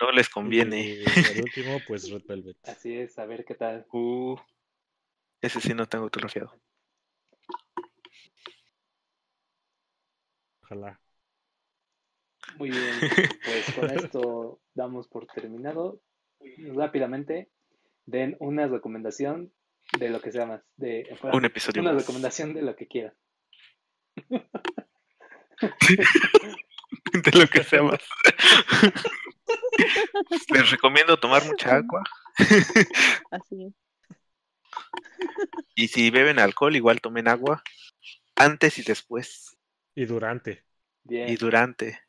[0.00, 0.80] No les conviene.
[0.80, 1.04] Y el
[1.44, 2.56] último, pues Red Velvet.
[2.68, 3.86] Así es, a ver qué tal.
[3.92, 4.36] Uh,
[5.40, 6.52] ese sí no tengo autografiado.
[10.62, 11.00] Ojalá.
[12.56, 12.94] Muy bien,
[13.44, 16.00] pues con esto damos por terminado.
[16.74, 17.50] Rápidamente,
[18.06, 19.52] den una recomendación
[19.98, 20.62] de lo que sea más.
[20.76, 22.02] De, Un episodio Una más.
[22.02, 23.14] recomendación de lo que quieran.
[27.12, 28.00] de lo que sea más.
[30.50, 32.02] Les recomiendo tomar mucha agua.
[33.30, 33.74] Así es.
[35.74, 37.62] Y si beben alcohol, igual tomen agua.
[38.36, 39.56] Antes y después.
[39.94, 40.64] Y durante,
[41.02, 42.00] Bien, Y durante.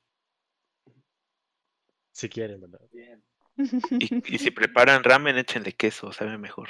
[2.11, 2.81] si quieren, ¿verdad?
[2.91, 3.23] bien.
[3.99, 6.69] Y, y si preparan ramen, échenle queso, sabe mejor.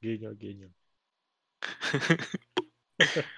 [0.00, 0.72] Guiño, guiño.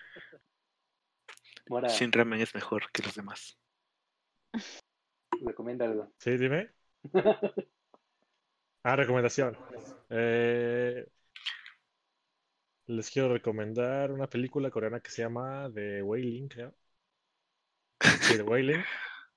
[1.88, 3.57] Sin ramen es mejor que los demás.
[5.44, 6.12] Recomienda algo.
[6.18, 6.70] Sí, dime.
[8.82, 9.56] Ah, recomendación.
[10.10, 11.06] Eh,
[12.88, 16.74] les quiero recomendar una película coreana que se llama The Wailing, creo.
[18.00, 18.82] Sí, The Wailing.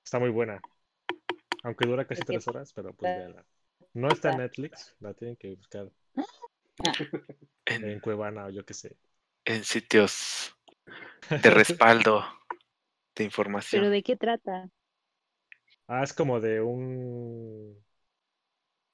[0.04, 0.60] Está muy buena.
[1.62, 3.44] Aunque dura casi tres horas, pero pues véanla.
[3.94, 5.88] No está en Netflix, la tienen que buscar
[7.66, 8.96] En, en Cuevana o yo qué sé.
[9.44, 10.54] en sitios
[11.30, 12.24] de respaldo
[13.14, 13.82] de información.
[13.82, 14.70] ¿Pero de qué trata?
[15.92, 17.76] Ah, es como de un.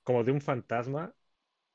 [0.02, 1.14] Como de un fantasma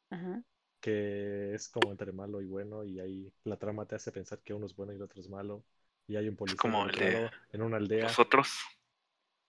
[0.09, 0.43] Ajá.
[0.79, 4.53] que es como entre malo y bueno, y ahí la trama te hace pensar que
[4.53, 5.63] uno es bueno y el otro es malo.
[6.07, 8.03] Y hay un policía como el de involucrado en una aldea.
[8.03, 8.49] Nosotros.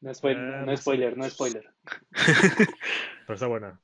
[0.00, 1.74] No, spoil- Ah, no más o spoiler, no spoiler.
[3.26, 3.80] Pero está buena.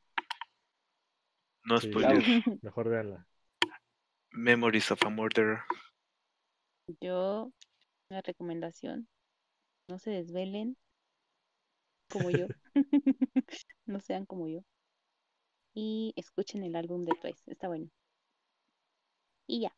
[1.64, 1.88] no Sí.
[1.90, 2.22] spoiler.
[2.62, 3.26] Mejor véanla.
[4.32, 5.60] Memories of a Murderer.
[7.00, 7.52] Yo,
[8.10, 9.08] una recomendación,
[9.88, 10.76] no se desvelen
[12.10, 12.48] como yo.
[13.86, 14.60] no sean como yo.
[15.74, 17.88] Y escuchen el álbum de Twice, está bueno.
[19.46, 19.72] Y ya.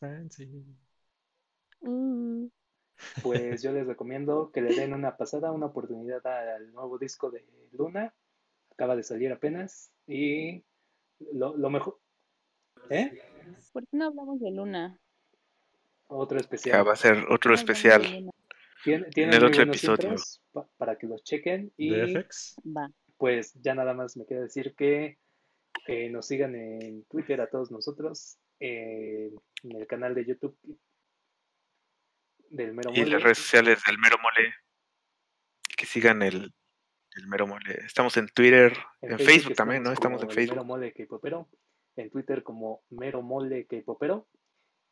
[0.00, 0.48] Fancy.
[1.82, 2.48] Uh,
[3.20, 7.44] Pues yo les recomiendo que le den una pasada, una oportunidad al nuevo disco de
[7.72, 8.14] Luna.
[8.72, 9.92] Acaba de salir apenas.
[10.06, 10.64] Y
[11.32, 12.00] lo, lo mejor.
[12.90, 13.18] ¿Eh?
[13.72, 14.98] ¿Por qué no hablamos de Luna?
[16.08, 16.40] Otro
[16.70, 16.82] Ya especial.
[16.82, 18.02] va a ser otro No especial.
[18.84, 20.14] Tiene, el otro episodio.
[20.52, 21.72] pa- para que los chequen.
[21.76, 22.56] Y ¿De FX?
[22.76, 22.90] Va.
[23.16, 25.18] pues ya nada más me queda decir que
[25.86, 29.30] eh, nos sigan en Twitter a todos nosotros, eh,
[29.62, 30.56] en el canal de YouTube
[32.50, 33.10] del Mero Y Mole.
[33.10, 34.54] las redes sociales del Mero Mole.
[35.76, 36.54] Que sigan el,
[37.16, 37.80] el Mero Mole.
[37.84, 38.72] Estamos en Twitter,
[39.02, 39.92] en, Facebook, también, ¿no?
[39.92, 40.56] Estamos en Facebook.
[40.56, 41.48] Mero Mole K-Popero,
[41.96, 44.28] en Twitter como Mero Mole K-Popero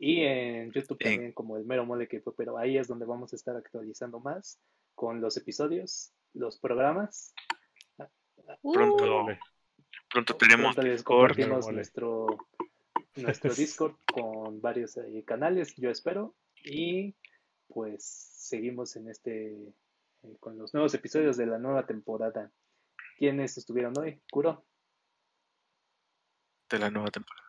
[0.07, 2.59] y en YouTube En- también como el Mero Mole K-Popero.
[2.59, 4.61] Ahí es donde vamos a estar actualizando más
[4.95, 7.33] con los episodios, los programas.
[8.63, 9.31] Pronto, Uh,
[10.11, 11.39] pronto tenemos Pronto Discord.
[11.73, 12.27] nuestro,
[13.17, 16.35] nuestro Discord con varios eh, canales, yo espero.
[16.63, 17.15] Y
[17.69, 19.55] pues seguimos en este
[20.23, 22.53] eh, con los nuevos episodios de la nueva temporada.
[23.17, 24.21] ¿Quiénes estuvieron hoy?
[24.31, 24.67] Kuro.
[26.71, 27.44] de la nueva temporada.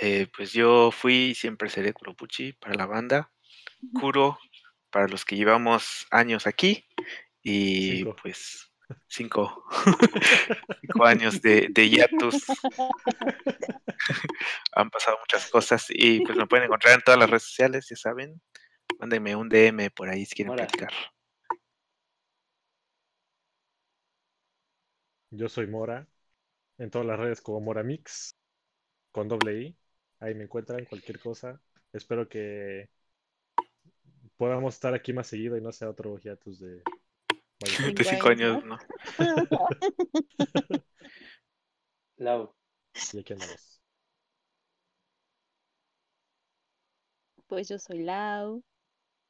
[0.00, 3.32] Eh, pues yo fui y siempre seré Kuropuchi para la banda.
[3.92, 4.38] Kuro
[4.90, 6.86] para los que llevamos años aquí.
[7.42, 8.16] Y Cinco.
[8.22, 8.72] pues
[9.08, 9.64] cinco,
[10.80, 12.46] cinco años de, de hiatus.
[14.72, 17.96] Han pasado muchas cosas y pues me pueden encontrar en todas las redes sociales, ya
[17.96, 18.40] saben.
[18.98, 20.66] Mándenme un DM por ahí si quieren Hola.
[20.66, 20.92] platicar.
[25.30, 26.08] Yo soy Mora.
[26.78, 28.34] En todas las redes como Mora Mix.
[29.12, 29.76] Con doble I.
[30.20, 31.60] Ahí me encuentran cualquier cosa.
[31.92, 32.88] Espero que
[34.36, 36.82] podamos estar aquí más seguido y no sea otro hiatus de.
[37.60, 38.78] Vaya, De cinco años, ¿no?
[42.18, 42.54] Lau.
[43.12, 43.80] y aquí andamos.
[47.48, 48.62] Pues yo soy Lau.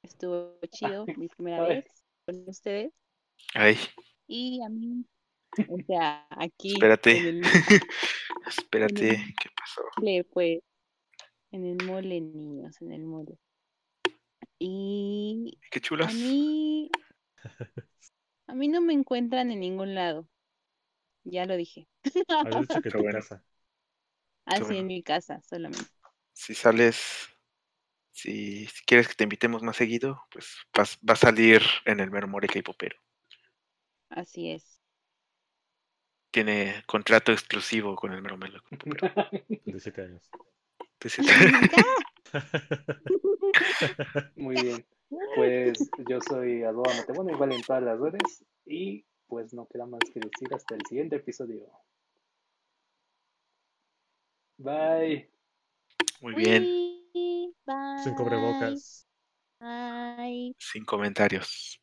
[0.03, 1.77] Estuvo chido mi primera Ay.
[1.77, 1.87] vez
[2.27, 2.93] con ustedes.
[3.55, 3.77] Ay,
[4.29, 5.05] Y a mí,
[5.69, 7.19] o sea, aquí espérate.
[7.29, 7.43] el
[8.47, 9.83] Espérate, ¿qué pasó?
[9.97, 10.61] mole, pues,
[11.57, 13.39] en el mole, niños, en el mole.
[14.59, 16.15] Y Qué a chulas.
[16.15, 16.91] mí,
[18.47, 20.29] a mí no me encuentran en ningún lado.
[21.25, 21.89] Ya lo dije.
[22.29, 23.43] Habías dicho que casa.
[24.45, 25.91] Así en mi casa solamente.
[26.33, 27.29] Si sales,
[28.13, 32.63] si, quieres que te invitemos más seguido, pues va a salir en el Mermoreca y
[32.63, 32.97] Popero.
[34.11, 34.81] Así es.
[36.31, 38.37] Tiene contrato exclusivo con el Mero
[39.49, 40.31] De siete años.
[44.37, 44.87] Muy bien.
[45.37, 45.79] Pues
[46.09, 48.45] yo soy Adoa Matebona, igual en todas las redes.
[48.65, 51.67] Y pues no queda más que decir hasta el siguiente episodio.
[54.59, 55.31] Bye.
[56.21, 56.63] Muy bien.
[57.13, 58.03] Bye.
[58.03, 59.07] Sin cubrebocas.
[59.61, 60.55] Bye.
[60.59, 61.81] Sin comentarios.